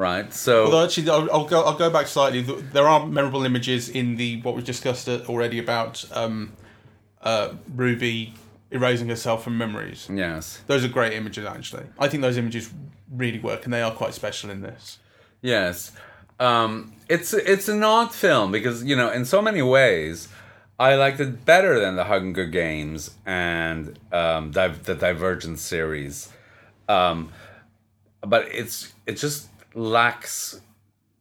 right? 0.08 0.30
So 0.46 0.54
Although 0.66 0.84
actually, 0.86 1.10
I'll, 1.10 1.30
I'll 1.36 1.50
go. 1.54 1.60
I'll 1.68 1.78
go 1.86 1.90
back 1.98 2.08
slightly. 2.08 2.42
There 2.78 2.88
are 2.94 3.00
memorable 3.20 3.44
images 3.52 3.90
in 4.00 4.16
the 4.22 4.30
what 4.46 4.54
we 4.58 4.62
discussed 4.74 5.08
already 5.32 5.60
about 5.60 5.94
um, 6.22 6.36
uh, 7.30 7.48
Ruby 7.84 8.34
erasing 8.72 9.10
herself 9.10 9.44
from 9.44 9.58
memories. 9.58 10.08
yes. 10.26 10.62
Those 10.68 10.84
are 10.86 10.92
great 11.00 11.14
images, 11.14 11.46
actually. 11.46 11.86
I 12.04 12.08
think 12.10 12.20
those 12.24 12.38
images 12.44 12.66
really 13.22 13.40
work, 13.40 13.62
and 13.66 13.72
they 13.74 13.84
are 13.88 13.92
quite 14.02 14.14
special 14.16 14.50
in 14.50 14.62
this. 14.62 14.98
Yes, 15.42 15.92
um, 16.44 16.94
it's 17.10 17.34
it's 17.34 17.68
an 17.70 17.84
odd 17.84 18.12
film 18.14 18.52
because 18.52 18.84
you 18.84 18.96
know 18.96 19.10
in 19.12 19.24
so 19.26 19.42
many 19.42 19.62
ways 19.62 20.28
I 20.80 20.96
liked 20.96 21.20
it 21.20 21.46
better 21.46 21.80
than 21.80 21.96
the 21.96 22.06
Hunger 22.06 22.46
Games 22.46 23.12
and 23.26 23.98
um, 24.12 24.52
Div- 24.52 24.84
the 24.84 24.96
Divergent 24.96 25.60
series, 25.60 26.30
um, 26.90 27.30
but 28.22 28.48
it's 28.52 28.94
it 29.08 29.16
just 29.18 29.48
lacks 29.74 30.62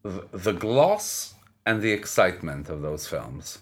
th- 0.02 0.24
the 0.32 0.52
gloss 0.52 1.34
and 1.66 1.80
the 1.82 1.92
excitement 1.92 2.68
of 2.68 2.82
those 2.82 3.06
films. 3.06 3.58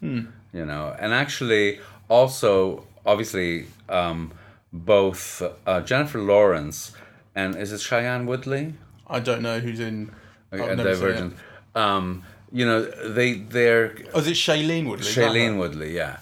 You 0.59 0.65
know, 0.67 0.97
and 0.99 1.13
actually 1.13 1.81
also 2.09 2.87
obviously 3.05 3.67
um, 3.89 4.33
both 4.73 5.43
uh, 5.67 5.81
Jennifer 5.83 6.21
Lawrence 6.21 6.93
and 7.35 7.55
is 7.57 7.73
it 7.73 7.81
Cheyenne 7.81 8.27
Woodley? 8.27 8.75
I 9.09 9.21
don't 9.21 9.43
know 9.43 9.61
who's 9.61 9.81
in. 9.81 10.11
It. 10.53 10.77
Divergent. 10.77 11.35
Um, 11.75 12.25
you 12.53 12.67
know, 12.67 12.83
they 12.83 13.35
they're 13.35 13.97
Oh, 14.13 14.19
is 14.19 14.27
it 14.27 14.35
Shailene 14.35 14.87
Woodley? 14.89 15.07
Shailene? 15.07 15.59
Woodley, 15.59 15.95
yeah. 15.95 16.19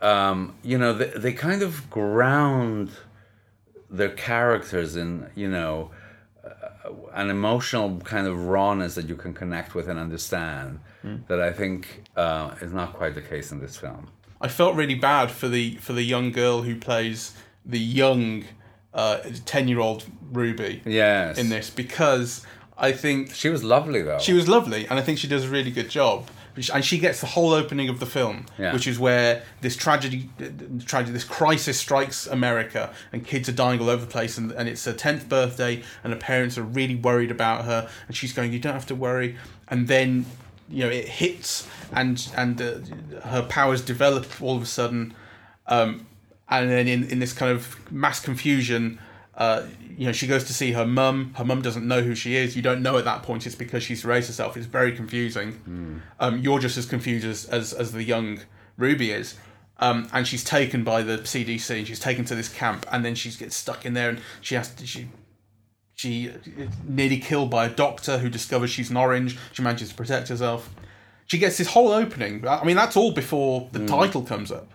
Um, 0.00 0.54
you 0.62 0.78
know, 0.78 0.92
they, 0.92 1.06
they 1.06 1.32
kind 1.32 1.62
of 1.62 1.88
ground 1.88 2.90
their 3.90 4.10
characters 4.10 4.96
in 4.96 5.30
you 5.34 5.48
know 5.48 5.90
uh, 6.44 6.90
an 7.14 7.30
emotional 7.30 8.00
kind 8.00 8.26
of 8.26 8.46
rawness 8.46 8.94
that 8.96 9.08
you 9.08 9.14
can 9.14 9.32
connect 9.32 9.74
with 9.74 9.88
and 9.88 9.98
understand. 9.98 10.80
Hmm. 11.02 11.16
That 11.28 11.40
I 11.40 11.52
think 11.52 12.04
uh, 12.16 12.54
is 12.60 12.72
not 12.72 12.94
quite 12.94 13.14
the 13.14 13.22
case 13.22 13.50
in 13.52 13.60
this 13.60 13.76
film. 13.76 14.08
I 14.40 14.48
felt 14.48 14.74
really 14.74 14.96
bad 14.96 15.30
for 15.30 15.48
the 15.48 15.76
for 15.76 15.92
the 15.92 16.02
young 16.02 16.32
girl 16.32 16.62
who 16.62 16.76
plays 16.76 17.34
the 17.64 17.78
young 17.78 18.44
ten 19.46 19.68
year 19.68 19.80
old 19.80 20.04
Ruby 20.32 20.82
Yes, 20.84 21.38
in 21.38 21.48
this 21.48 21.70
because 21.70 22.44
I 22.78 22.92
think 22.92 23.34
she 23.34 23.48
was 23.48 23.62
lovely 23.62 24.02
though. 24.02 24.18
She 24.18 24.32
was 24.32 24.48
lovely, 24.48 24.86
and 24.88 24.98
I 24.98 25.02
think 25.02 25.18
she 25.18 25.28
does 25.28 25.44
a 25.44 25.48
really 25.48 25.70
good 25.70 25.90
job. 25.90 26.28
And 26.74 26.84
she 26.84 26.98
gets 26.98 27.22
the 27.22 27.28
whole 27.28 27.52
opening 27.54 27.88
of 27.88 27.98
the 27.98 28.04
film, 28.04 28.44
Yeah. 28.58 28.74
which 28.74 28.86
is 28.86 28.98
where 28.98 29.42
this 29.62 29.74
tragedy, 29.74 30.28
tragedy, 30.84 31.12
this 31.12 31.24
crisis 31.24 31.78
strikes 31.78 32.26
America, 32.26 32.92
and 33.10 33.26
kids 33.26 33.48
are 33.48 33.52
dying 33.52 33.80
all 33.80 33.88
over 33.88 34.04
the 34.04 34.10
place. 34.10 34.36
And, 34.36 34.52
and 34.52 34.68
it's 34.68 34.84
her 34.84 34.92
tenth 34.92 35.30
birthday, 35.30 35.82
and 36.04 36.12
her 36.12 36.18
parents 36.18 36.58
are 36.58 36.62
really 36.62 36.94
worried 36.94 37.30
about 37.30 37.64
her. 37.64 37.88
And 38.06 38.14
she's 38.14 38.34
going, 38.34 38.52
"You 38.52 38.58
don't 38.58 38.74
have 38.74 38.86
to 38.86 38.94
worry." 38.94 39.36
And 39.68 39.88
then, 39.88 40.26
you 40.68 40.84
know, 40.84 40.90
it 40.90 41.08
hits, 41.08 41.66
and 41.90 42.30
and 42.36 42.60
uh, 42.60 42.74
her 43.28 43.42
powers 43.42 43.80
develop 43.80 44.26
all 44.42 44.56
of 44.56 44.62
a 44.62 44.66
sudden. 44.66 45.14
Um, 45.66 46.06
and 46.50 46.68
then 46.68 46.86
in, 46.86 47.04
in 47.04 47.18
this 47.18 47.32
kind 47.32 47.50
of 47.50 47.90
mass 47.90 48.20
confusion, 48.20 48.98
uh, 49.36 49.62
you 49.96 50.06
know, 50.06 50.12
she 50.12 50.26
goes 50.26 50.44
to 50.44 50.52
see 50.52 50.72
her 50.72 50.84
mum. 50.86 51.34
Her 51.36 51.44
mum 51.44 51.62
doesn't 51.62 51.86
know 51.86 52.00
who 52.02 52.14
she 52.14 52.36
is. 52.36 52.54
You 52.56 52.62
don't 52.62 52.82
know 52.82 52.98
at 52.98 53.04
that 53.04 53.22
point 53.22 53.46
it's 53.46 53.54
because 53.54 53.82
she's 53.82 54.04
raised 54.04 54.26
herself. 54.26 54.56
It's 54.56 54.66
very 54.66 54.92
confusing. 54.92 56.02
Um, 56.20 56.38
you're 56.38 56.58
just 56.58 56.76
as 56.76 56.86
confused 56.86 57.24
as, 57.26 57.46
as, 57.46 57.72
as 57.72 57.92
the 57.92 58.02
young 58.02 58.40
Ruby 58.76 59.10
is. 59.10 59.36
Um, 59.78 60.08
and 60.12 60.26
she's 60.26 60.44
taken 60.44 60.84
by 60.84 61.02
the 61.02 61.18
CDC. 61.18 61.78
and 61.78 61.86
She's 61.86 61.98
taken 61.98 62.24
to 62.26 62.34
this 62.34 62.48
camp, 62.48 62.86
and 62.92 63.04
then 63.04 63.14
she 63.14 63.30
gets 63.30 63.56
stuck 63.56 63.84
in 63.84 63.94
there, 63.94 64.10
and 64.10 64.20
she 64.40 64.54
has 64.54 64.72
to, 64.74 64.86
she 64.86 65.08
she 65.94 66.30
nearly 66.86 67.18
killed 67.18 67.50
by 67.50 67.66
a 67.66 67.70
doctor 67.70 68.18
who 68.18 68.28
discovers 68.28 68.70
she's 68.70 68.90
an 68.90 68.96
orange. 68.96 69.38
She 69.52 69.62
manages 69.62 69.90
to 69.90 69.94
protect 69.94 70.28
herself. 70.28 70.70
She 71.26 71.38
gets 71.38 71.58
this 71.58 71.68
whole 71.68 71.88
opening. 71.92 72.46
I 72.46 72.64
mean, 72.64 72.76
that's 72.76 72.96
all 72.96 73.12
before 73.12 73.68
the 73.72 73.86
title 73.86 74.22
comes 74.22 74.50
up. 74.52 74.72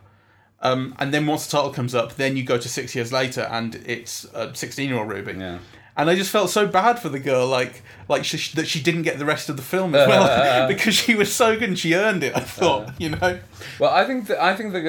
Um, 0.61 0.95
and 0.99 1.13
then 1.13 1.25
once 1.27 1.45
the 1.45 1.57
title 1.57 1.71
comes 1.71 1.93
up, 1.93 2.15
then 2.15 2.35
you 2.35 2.43
go 2.43 2.57
to 2.57 2.67
six 2.69 2.95
years 2.95 3.11
later, 3.11 3.41
and 3.51 3.75
it's 3.85 4.25
a 4.33 4.53
sixteen-year-old 4.55 5.07
Ruby. 5.09 5.33
Yeah. 5.33 5.59
and 5.95 6.09
I 6.09 6.15
just 6.15 6.31
felt 6.31 6.49
so 6.49 6.65
bad 6.67 6.99
for 6.99 7.09
the 7.09 7.19
girl, 7.19 7.47
like 7.47 7.83
like 8.09 8.23
she, 8.25 8.55
that 8.55 8.67
she 8.67 8.81
didn't 8.81 9.03
get 9.03 9.19
the 9.19 9.25
rest 9.25 9.49
of 9.49 9.55
the 9.57 9.61
film 9.63 9.93
as 9.93 10.07
well 10.07 10.67
because 10.73 10.95
she 10.95 11.13
was 11.15 11.31
so 11.31 11.53
good 11.59 11.69
and 11.69 11.77
she 11.79 11.93
earned 11.93 12.23
it. 12.23 12.35
I 12.35 12.39
thought, 12.39 12.89
you 12.99 13.09
know. 13.09 13.39
Well, 13.79 13.91
I 13.91 14.05
think 14.05 14.27
the, 14.27 14.43
I 14.43 14.55
think 14.55 14.73
the 14.73 14.81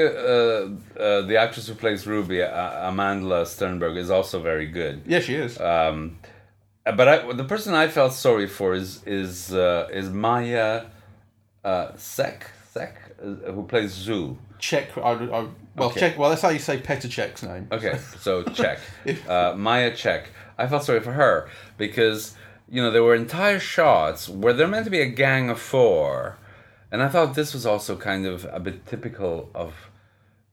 uh, 0.98 1.00
uh, 1.00 1.22
the 1.26 1.37
actress 1.37 1.68
who 1.68 1.74
plays 1.74 2.07
Ruby, 2.07 2.42
uh, 2.42 2.90
Amandla 2.90 3.42
Stenberg, 3.44 3.96
is 3.98 4.11
also 4.11 4.40
very 4.40 4.66
good. 4.66 5.02
Yeah, 5.07 5.20
she 5.20 5.35
is. 5.35 5.61
Um, 5.61 6.18
but 6.85 7.07
I, 7.09 7.33
the 7.33 7.44
person 7.44 7.74
I 7.74 7.88
felt 7.88 8.14
sorry 8.14 8.46
for 8.46 8.72
is 8.74 9.02
is 9.04 9.52
uh, 9.52 9.88
is 9.92 10.09
Maya 10.09 10.87
uh, 11.62 11.92
Sek 11.96 12.46
Sek 12.72 12.96
uh, 13.22 13.52
who 13.52 13.64
plays 13.64 13.90
Zu. 13.92 14.38
Cech. 14.60 14.86
I, 14.96 15.10
I, 15.24 15.48
well, 15.76 15.90
Okay. 15.90 16.12
Cech. 16.12 16.16
Well, 16.16 16.30
that's 16.30 16.42
how 16.42 16.48
you 16.50 16.58
say 16.58 16.78
Petr 16.78 17.42
name. 17.48 17.68
Okay, 17.70 17.98
so 18.20 18.42
Cech. 18.44 18.78
uh, 19.28 19.56
Maya 19.56 19.92
Cech. 19.92 20.24
I 20.56 20.66
felt 20.66 20.84
sorry 20.84 21.00
for 21.00 21.12
her 21.12 21.48
because, 21.76 22.34
you 22.68 22.82
know, 22.82 22.90
there 22.90 23.02
were 23.04 23.14
entire 23.14 23.60
shots 23.60 24.28
where 24.28 24.52
they're 24.52 24.66
meant 24.66 24.84
to 24.86 24.90
be 24.90 25.00
a 25.00 25.06
gang 25.08 25.50
of 25.50 25.60
four. 25.60 26.36
And 26.90 27.02
I 27.02 27.08
thought 27.08 27.34
this 27.34 27.52
was 27.54 27.64
also 27.66 27.96
kind 27.96 28.26
of 28.26 28.46
a 28.50 28.58
bit 28.58 28.86
typical 28.86 29.50
of 29.54 29.74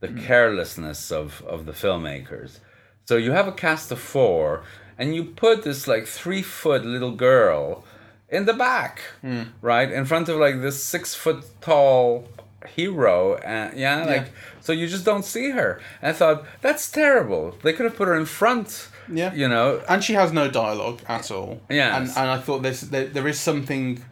the 0.01 0.09
carelessness 0.09 1.11
of, 1.11 1.41
of 1.47 1.65
the 1.65 1.71
filmmakers. 1.71 2.59
So 3.05 3.17
you 3.17 3.31
have 3.31 3.47
a 3.47 3.51
cast 3.51 3.91
of 3.91 3.99
four, 3.99 4.63
and 4.97 5.15
you 5.15 5.23
put 5.23 5.63
this 5.63 5.87
like 5.87 6.05
three 6.07 6.41
foot 6.41 6.85
little 6.85 7.11
girl 7.15 7.83
in 8.29 8.45
the 8.45 8.53
back, 8.53 9.01
right? 9.61 9.91
In 9.91 10.05
front 10.05 10.27
of 10.29 10.37
like 10.37 10.61
this 10.61 10.83
six 10.83 11.15
foot 11.15 11.45
tall 11.61 12.27
hero. 12.65 13.35
And 13.37 13.77
yeah, 13.77 14.05
like, 14.05 14.31
so 14.61 14.71
you 14.71 14.87
just 14.87 15.05
don't 15.05 15.25
see 15.25 15.51
her. 15.51 15.81
And 16.01 16.09
I 16.09 16.13
thought, 16.13 16.45
that's 16.61 16.89
terrible. 16.89 17.57
They 17.63 17.73
could 17.73 17.85
have 17.85 17.95
put 17.95 18.07
her 18.07 18.15
in 18.15 18.25
front. 18.25 18.89
Yeah. 19.11 19.33
You 19.33 19.47
know, 19.47 19.83
and 19.87 20.03
she 20.03 20.13
has 20.13 20.31
no 20.33 20.49
dialogue 20.49 21.01
at 21.07 21.29
all. 21.29 21.61
yeah 21.69 21.95
and 21.97 22.07
and 22.07 22.29
I 22.29 22.39
thought 22.39 22.63
there's 22.63 22.81
there, 22.81 23.05
there 23.05 23.27
is 23.27 23.39
something 23.39 24.03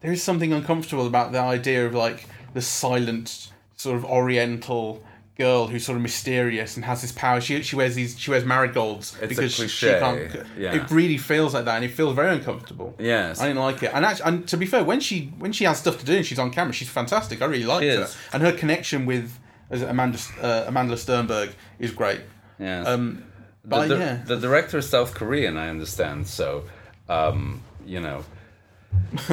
there 0.00 0.12
is 0.12 0.22
something 0.22 0.52
uncomfortable 0.52 1.06
about 1.06 1.32
the 1.32 1.38
idea 1.40 1.86
of 1.86 1.94
like 1.94 2.26
the 2.52 2.60
silent 2.60 3.52
sort 3.76 3.96
of 3.96 4.04
Oriental 4.04 5.02
girl 5.36 5.66
who's 5.66 5.84
sort 5.84 5.96
of 5.96 6.02
mysterious 6.02 6.76
and 6.76 6.84
has 6.84 7.02
this 7.02 7.12
power. 7.12 7.40
She 7.40 7.62
she 7.62 7.76
wears 7.76 7.94
these 7.94 8.18
she 8.18 8.30
wears 8.30 8.44
marigolds 8.44 9.16
It's 9.20 9.28
because 9.34 9.54
she 9.54 9.86
can't. 9.86 10.46
yeah. 10.56 10.74
It 10.74 10.90
really 10.90 11.18
feels 11.18 11.54
like 11.54 11.64
that, 11.64 11.76
and 11.76 11.84
it 11.84 11.90
feels 11.90 12.14
very 12.14 12.32
uncomfortable. 12.34 12.94
Yes. 12.98 13.40
I 13.40 13.48
didn't 13.48 13.60
like 13.62 13.82
it. 13.82 13.90
And 13.92 14.04
actually, 14.04 14.28
and 14.28 14.48
to 14.48 14.56
be 14.56 14.66
fair, 14.66 14.84
when 14.84 15.00
she 15.00 15.32
when 15.38 15.52
she 15.52 15.64
has 15.64 15.78
stuff 15.78 15.98
to 15.98 16.04
do 16.04 16.16
and 16.16 16.26
she's 16.26 16.38
on 16.38 16.50
camera, 16.50 16.72
she's 16.72 16.88
fantastic. 16.88 17.42
I 17.42 17.46
really 17.46 17.64
liked 17.64 17.84
her, 17.84 18.08
and 18.32 18.42
her 18.42 18.52
connection 18.52 19.06
with 19.06 19.38
Amandla 19.70 20.42
uh, 20.42 20.70
Amandla 20.70 20.96
Stenberg 20.96 21.52
is 21.78 21.90
great. 21.90 22.20
yes. 22.58 22.86
Um, 22.86 23.24
but 23.64 23.88
the, 23.88 23.96
yeah, 23.96 24.22
the 24.26 24.36
director 24.36 24.78
is 24.78 24.88
South 24.88 25.14
Korean, 25.14 25.56
I 25.56 25.70
understand. 25.70 26.28
So, 26.28 26.64
um, 27.08 27.62
you 27.86 27.98
know, 27.98 28.22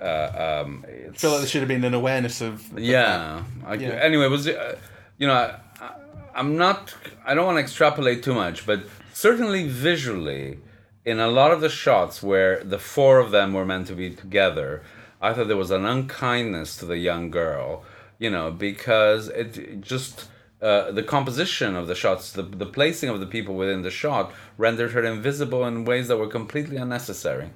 uh, 0.00 0.62
um, 0.64 0.84
I 0.88 1.10
feel 1.12 1.30
like 1.30 1.40
there 1.40 1.46
should 1.48 1.62
have 1.62 1.68
been 1.68 1.84
an 1.84 1.94
awareness 1.94 2.40
of 2.40 2.78
yeah. 2.78 3.42
I, 3.66 3.74
Yeah. 3.74 3.88
Anyway, 3.88 4.28
was 4.28 4.46
it, 4.46 4.56
uh, 4.56 4.76
you 5.18 5.26
know, 5.26 5.34
I, 5.34 5.90
I'm 6.34 6.56
not. 6.56 6.94
I 7.24 7.34
don't 7.34 7.46
want 7.46 7.56
to 7.56 7.62
extrapolate 7.62 8.22
too 8.22 8.34
much, 8.34 8.66
but 8.66 8.84
certainly 9.12 9.68
visually, 9.68 10.58
in 11.04 11.20
a 11.20 11.28
lot 11.28 11.50
of 11.52 11.60
the 11.60 11.68
shots 11.68 12.22
where 12.22 12.62
the 12.62 12.78
four 12.78 13.18
of 13.18 13.30
them 13.30 13.52
were 13.52 13.64
meant 13.64 13.86
to 13.88 13.94
be 13.94 14.10
together, 14.10 14.82
I 15.20 15.32
thought 15.32 15.48
there 15.48 15.56
was 15.56 15.70
an 15.70 15.84
unkindness 15.84 16.76
to 16.78 16.86
the 16.86 16.98
young 16.98 17.30
girl. 17.30 17.84
You 18.18 18.30
know, 18.30 18.50
because 18.50 19.28
it, 19.28 19.80
just. 19.80 20.28
Uh, 20.62 20.90
the 20.90 21.02
composition 21.02 21.76
of 21.76 21.86
the 21.86 21.94
shots, 21.94 22.32
the, 22.32 22.42
the 22.42 22.64
placing 22.64 23.10
of 23.10 23.20
the 23.20 23.26
people 23.26 23.54
within 23.54 23.82
the 23.82 23.90
shot 23.90 24.32
rendered 24.56 24.90
her 24.92 25.04
invisible 25.04 25.66
in 25.66 25.84
ways 25.84 26.08
that 26.08 26.16
were 26.16 26.26
completely 26.26 26.78
unnecessary. 26.78 27.50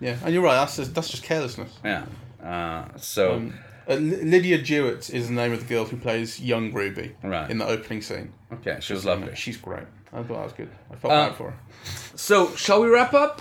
Yeah, 0.00 0.16
and 0.24 0.32
you're 0.32 0.44
right. 0.44 0.54
That's 0.54 0.76
just, 0.76 0.94
that's 0.94 1.10
just 1.10 1.24
carelessness. 1.24 1.72
Yeah. 1.84 2.04
Uh, 2.40 2.96
so, 2.96 3.50
Uh, 3.88 3.92
Lidya 3.96 4.62
Jewett 4.62 5.10
is 5.10 5.28
the 5.28 5.34
name 5.34 5.52
of 5.52 5.60
the 5.60 5.74
girl 5.74 5.84
who 5.84 5.96
plays 5.96 6.40
young 6.40 6.72
Ruby 6.72 7.16
Right. 7.22 7.50
in 7.50 7.58
the 7.58 7.66
opening 7.66 8.00
scene. 8.02 8.32
okay, 8.52 8.78
she 8.80 8.92
was 8.92 9.04
lovely. 9.04 9.34
She's 9.34 9.56
great. 9.56 9.84
I 10.12 10.22
thought 10.22 10.28
that 10.28 10.44
was 10.44 10.52
good. 10.52 10.70
I 10.92 10.96
felt 10.96 11.12
Uh, 11.12 11.28
bad 11.28 11.36
for 11.36 11.50
her. 11.50 11.56
So, 12.14 12.54
shall 12.54 12.80
we 12.82 12.88
wrap 12.88 13.12
up? 13.14 13.40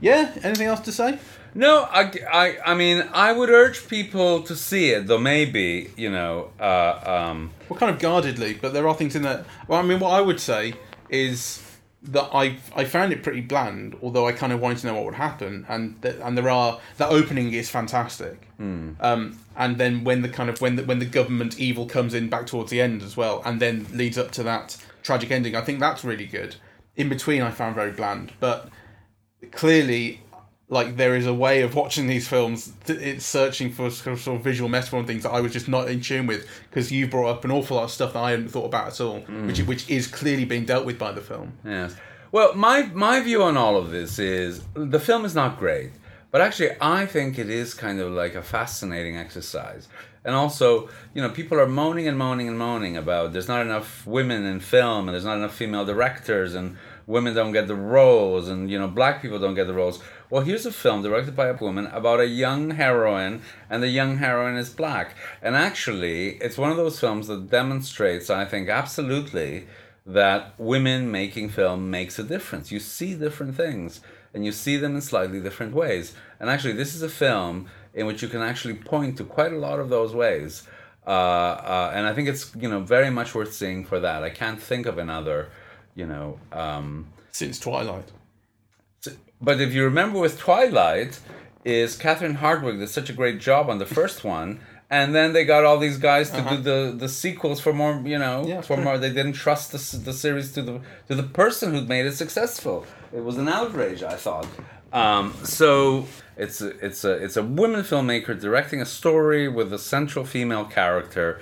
Yeah. 0.00 0.32
Anything 0.42 0.66
else 0.66 0.80
to 0.80 0.92
say? 0.92 1.18
No, 1.54 1.82
I, 1.90 2.10
I, 2.30 2.56
I 2.72 2.74
mean, 2.74 3.04
I 3.12 3.32
would 3.32 3.48
urge 3.48 3.88
people 3.88 4.42
to 4.42 4.54
see 4.56 4.90
it, 4.90 5.06
though 5.06 5.18
maybe, 5.18 5.90
you 5.96 6.10
know, 6.10 6.50
uh, 6.60 7.00
um, 7.30 7.50
Well, 7.68 7.78
kind 7.78 7.94
of 7.94 7.98
guardedly, 8.00 8.54
but 8.54 8.72
there 8.74 8.86
are 8.88 8.94
things 8.94 9.14
in 9.16 9.22
there. 9.22 9.44
Well, 9.68 9.78
I 9.78 9.82
mean, 9.82 9.98
what 10.00 10.10
I 10.12 10.20
would 10.20 10.40
say 10.40 10.74
is 11.08 11.62
that 12.02 12.28
I 12.32 12.56
I 12.74 12.84
found 12.84 13.12
it 13.12 13.22
pretty 13.22 13.40
bland, 13.40 13.96
although 14.02 14.26
I 14.28 14.32
kind 14.32 14.52
of 14.52 14.60
wanted 14.60 14.78
to 14.78 14.86
know 14.88 14.94
what 14.94 15.04
would 15.06 15.14
happen, 15.14 15.66
and 15.68 16.00
th- 16.02 16.16
and 16.22 16.36
there 16.36 16.48
are 16.50 16.78
that 16.98 17.10
opening 17.10 17.52
is 17.52 17.68
fantastic. 17.70 18.48
Um, 19.00 19.38
and 19.56 19.78
then 19.78 20.04
when 20.04 20.22
the 20.22 20.28
kind 20.28 20.48
of 20.50 20.60
when 20.60 20.76
the 20.76 20.84
when 20.84 20.98
the 20.98 21.06
government 21.06 21.58
evil 21.58 21.86
comes 21.86 22.14
in 22.14 22.28
back 22.28 22.46
towards 22.46 22.70
the 22.70 22.80
end 22.80 23.02
as 23.02 23.16
well, 23.16 23.42
and 23.44 23.60
then 23.60 23.86
leads 23.92 24.18
up 24.18 24.30
to 24.32 24.42
that 24.44 24.76
tragic 25.02 25.30
ending, 25.30 25.56
I 25.56 25.62
think 25.62 25.80
that's 25.80 26.04
really 26.04 26.26
good. 26.26 26.56
In 26.96 27.08
between, 27.08 27.42
I 27.42 27.50
found 27.50 27.74
very 27.74 27.92
bland, 27.92 28.32
but 28.40 28.68
clearly 29.52 30.20
like 30.68 30.96
there 30.96 31.14
is 31.14 31.26
a 31.26 31.34
way 31.34 31.62
of 31.62 31.74
watching 31.74 32.08
these 32.08 32.26
films 32.26 32.72
it's 32.86 33.24
searching 33.24 33.70
for 33.70 33.88
sort 33.88 34.14
of, 34.14 34.20
sort 34.20 34.38
of 34.38 34.44
visual 34.44 34.68
metaphor 34.68 34.98
and 34.98 35.06
things 35.06 35.22
that 35.22 35.30
i 35.30 35.40
was 35.40 35.52
just 35.52 35.68
not 35.68 35.88
in 35.88 36.00
tune 36.00 36.26
with 36.26 36.48
because 36.68 36.90
you 36.90 37.06
brought 37.06 37.28
up 37.28 37.44
an 37.44 37.52
awful 37.52 37.76
lot 37.76 37.84
of 37.84 37.90
stuff 37.90 38.12
that 38.14 38.22
i 38.22 38.32
hadn't 38.32 38.48
thought 38.48 38.64
about 38.64 38.88
at 38.88 39.00
all 39.00 39.20
mm. 39.20 39.46
which 39.46 39.60
which 39.60 39.88
is 39.88 40.08
clearly 40.08 40.44
being 40.44 40.64
dealt 40.64 40.84
with 40.84 40.98
by 40.98 41.12
the 41.12 41.20
film 41.20 41.52
yes. 41.64 41.94
Well, 42.32 42.54
my, 42.54 42.82
my 42.92 43.20
view 43.20 43.42
on 43.42 43.56
all 43.56 43.76
of 43.76 43.90
this 43.90 44.18
is 44.18 44.62
the 44.74 45.00
film 45.00 45.24
is 45.24 45.34
not 45.34 45.58
great, 45.58 45.92
but 46.30 46.40
actually, 46.40 46.72
I 46.80 47.06
think 47.06 47.38
it 47.38 47.48
is 47.48 47.72
kind 47.72 48.00
of 48.00 48.12
like 48.12 48.34
a 48.34 48.42
fascinating 48.42 49.16
exercise. 49.16 49.88
And 50.24 50.34
also, 50.34 50.90
you 51.14 51.22
know, 51.22 51.30
people 51.30 51.58
are 51.58 51.66
moaning 51.66 52.08
and 52.08 52.18
moaning 52.18 52.48
and 52.48 52.58
moaning 52.58 52.96
about 52.96 53.32
there's 53.32 53.48
not 53.48 53.62
enough 53.62 54.06
women 54.06 54.44
in 54.44 54.58
film 54.58 55.08
and 55.08 55.14
there's 55.14 55.24
not 55.24 55.38
enough 55.38 55.54
female 55.54 55.84
directors 55.84 56.54
and 56.54 56.76
women 57.06 57.32
don't 57.32 57.52
get 57.52 57.68
the 57.68 57.76
roles 57.76 58.48
and, 58.48 58.68
you 58.68 58.78
know, 58.78 58.88
black 58.88 59.22
people 59.22 59.38
don't 59.38 59.54
get 59.54 59.68
the 59.68 59.72
roles. 59.72 60.02
Well, 60.28 60.42
here's 60.42 60.66
a 60.66 60.72
film 60.72 61.02
directed 61.02 61.36
by 61.36 61.46
a 61.46 61.54
woman 61.54 61.86
about 61.86 62.18
a 62.18 62.26
young 62.26 62.72
heroine, 62.72 63.42
and 63.70 63.80
the 63.80 63.88
young 63.88 64.16
heroine 64.16 64.56
is 64.56 64.70
black. 64.70 65.14
And 65.40 65.54
actually, 65.54 66.30
it's 66.38 66.58
one 66.58 66.72
of 66.72 66.76
those 66.76 66.98
films 66.98 67.28
that 67.28 67.48
demonstrates, 67.48 68.28
I 68.28 68.44
think, 68.44 68.68
absolutely 68.68 69.68
that 70.04 70.54
women 70.58 71.12
making 71.12 71.50
film 71.50 71.90
makes 71.90 72.18
a 72.18 72.24
difference. 72.24 72.72
You 72.72 72.80
see 72.80 73.14
different 73.14 73.54
things, 73.54 74.00
and 74.34 74.44
you 74.44 74.50
see 74.50 74.76
them 74.76 74.96
in 74.96 75.00
slightly 75.00 75.40
different 75.40 75.74
ways. 75.74 76.12
And 76.40 76.50
actually, 76.50 76.74
this 76.74 76.96
is 76.96 77.02
a 77.02 77.08
film 77.08 77.68
in 77.94 78.06
which 78.06 78.20
you 78.20 78.26
can 78.26 78.42
actually 78.42 78.74
point 78.74 79.18
to 79.18 79.24
quite 79.24 79.52
a 79.52 79.58
lot 79.58 79.78
of 79.78 79.90
those 79.90 80.12
ways. 80.12 80.64
Uh, 81.06 81.10
uh, 81.10 81.92
and 81.94 82.04
I 82.04 82.12
think 82.12 82.26
it's 82.28 82.52
you 82.56 82.68
know 82.68 82.80
very 82.80 83.10
much 83.10 83.32
worth 83.32 83.54
seeing 83.54 83.84
for 83.84 84.00
that. 84.00 84.24
I 84.24 84.30
can't 84.30 84.60
think 84.60 84.86
of 84.86 84.98
another, 84.98 85.50
you 85.94 86.06
know. 86.06 86.40
Um, 86.50 87.12
since 87.30 87.60
twilight 87.60 88.10
but 89.40 89.60
if 89.60 89.72
you 89.74 89.84
remember 89.84 90.18
with 90.18 90.38
Twilight, 90.38 91.20
is 91.64 91.96
Catherine 91.96 92.36
Hardwicke 92.36 92.78
did 92.78 92.88
such 92.88 93.10
a 93.10 93.12
great 93.12 93.38
job 93.40 93.68
on 93.68 93.78
the 93.78 93.86
first 93.86 94.22
one, 94.24 94.60
and 94.88 95.14
then 95.14 95.32
they 95.32 95.44
got 95.44 95.64
all 95.64 95.78
these 95.78 95.98
guys 95.98 96.30
to 96.30 96.40
do 96.42 96.56
the, 96.58 96.94
the 96.96 97.08
sequels 97.08 97.60
for 97.60 97.72
more, 97.72 98.00
you 98.04 98.18
know, 98.18 98.40
Uh-huh. 98.42 98.48
Yeah, 98.48 98.60
for 98.60 98.76
true. 98.76 98.84
more. 98.84 98.98
They 98.98 99.10
didn't 99.12 99.32
trust 99.32 99.72
the, 99.72 99.98
the 99.98 100.12
series 100.12 100.52
to 100.52 100.62
the 100.62 100.80
to 101.08 101.14
the 101.16 101.24
person 101.24 101.72
who'd 101.72 101.88
made 101.88 102.06
it 102.06 102.14
successful. 102.14 102.86
It 103.12 103.22
was 103.24 103.36
an 103.36 103.48
outrage, 103.48 104.02
I 104.02 104.16
thought. 104.16 104.46
Um, 104.92 105.34
so 105.42 106.06
it's 106.36 106.60
a, 106.60 106.68
it's 106.86 107.02
a 107.04 107.12
it's 107.24 107.36
a 107.36 107.42
women 107.42 107.82
filmmaker 107.82 108.38
directing 108.40 108.80
a 108.80 108.86
story 108.86 109.48
with 109.48 109.72
a 109.72 109.78
central 109.78 110.24
female 110.24 110.64
character 110.64 111.40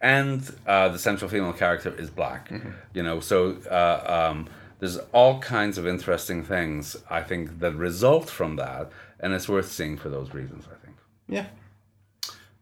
and 0.00 0.40
uh, 0.66 0.88
the 0.88 0.98
central 0.98 1.28
female 1.30 1.52
character 1.52 1.94
is 1.98 2.10
black. 2.10 2.50
You 2.94 3.02
know, 3.02 3.20
so 3.20 3.56
uh, 3.70 4.30
um, 4.32 4.48
there's 4.82 4.98
all 5.12 5.38
kinds 5.38 5.78
of 5.78 5.86
interesting 5.86 6.42
things 6.42 6.96
I 7.08 7.22
think 7.22 7.60
that 7.60 7.76
result 7.76 8.28
from 8.28 8.56
that, 8.56 8.90
and 9.20 9.32
it's 9.32 9.48
worth 9.48 9.70
seeing 9.70 9.96
for 9.96 10.08
those 10.08 10.34
reasons. 10.34 10.64
I 10.66 10.74
think. 10.84 10.96
yeah 11.28 11.46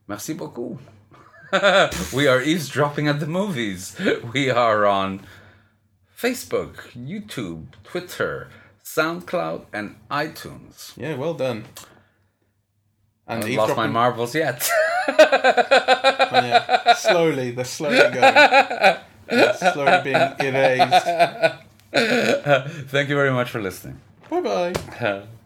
Merci 0.06 0.34
beaucoup. 0.34 0.78
we 2.12 2.28
are 2.28 2.42
eavesdropping 2.42 3.08
at 3.08 3.20
the 3.20 3.26
movies. 3.26 3.96
We 4.34 4.50
are 4.50 4.84
on 4.84 5.22
Facebook, 6.14 6.74
YouTube, 6.94 7.68
Twitter, 7.84 8.50
SoundCloud, 8.84 9.64
and 9.72 9.96
iTunes. 10.10 10.92
yeah 10.98 11.14
well 11.14 11.32
done 11.32 11.64
and 13.26 13.44
I 13.44 13.48
haven't 13.48 13.56
lost 13.56 13.76
my 13.78 13.86
marbles 13.86 14.34
yet. 14.34 14.68
oh, 15.08 15.14
yeah. 16.32 16.94
slowly 16.96 17.52
they're 17.52 17.64
slowly 17.64 17.96
going 17.96 18.12
yeah, 19.32 19.52
slowly 19.72 20.00
being 20.04 20.54
erased 20.54 21.69
Thank 21.92 23.08
you 23.08 23.16
very 23.16 23.32
much 23.32 23.50
for 23.50 23.60
listening. 23.60 24.00
bye 24.28 24.40
bye 24.40 25.22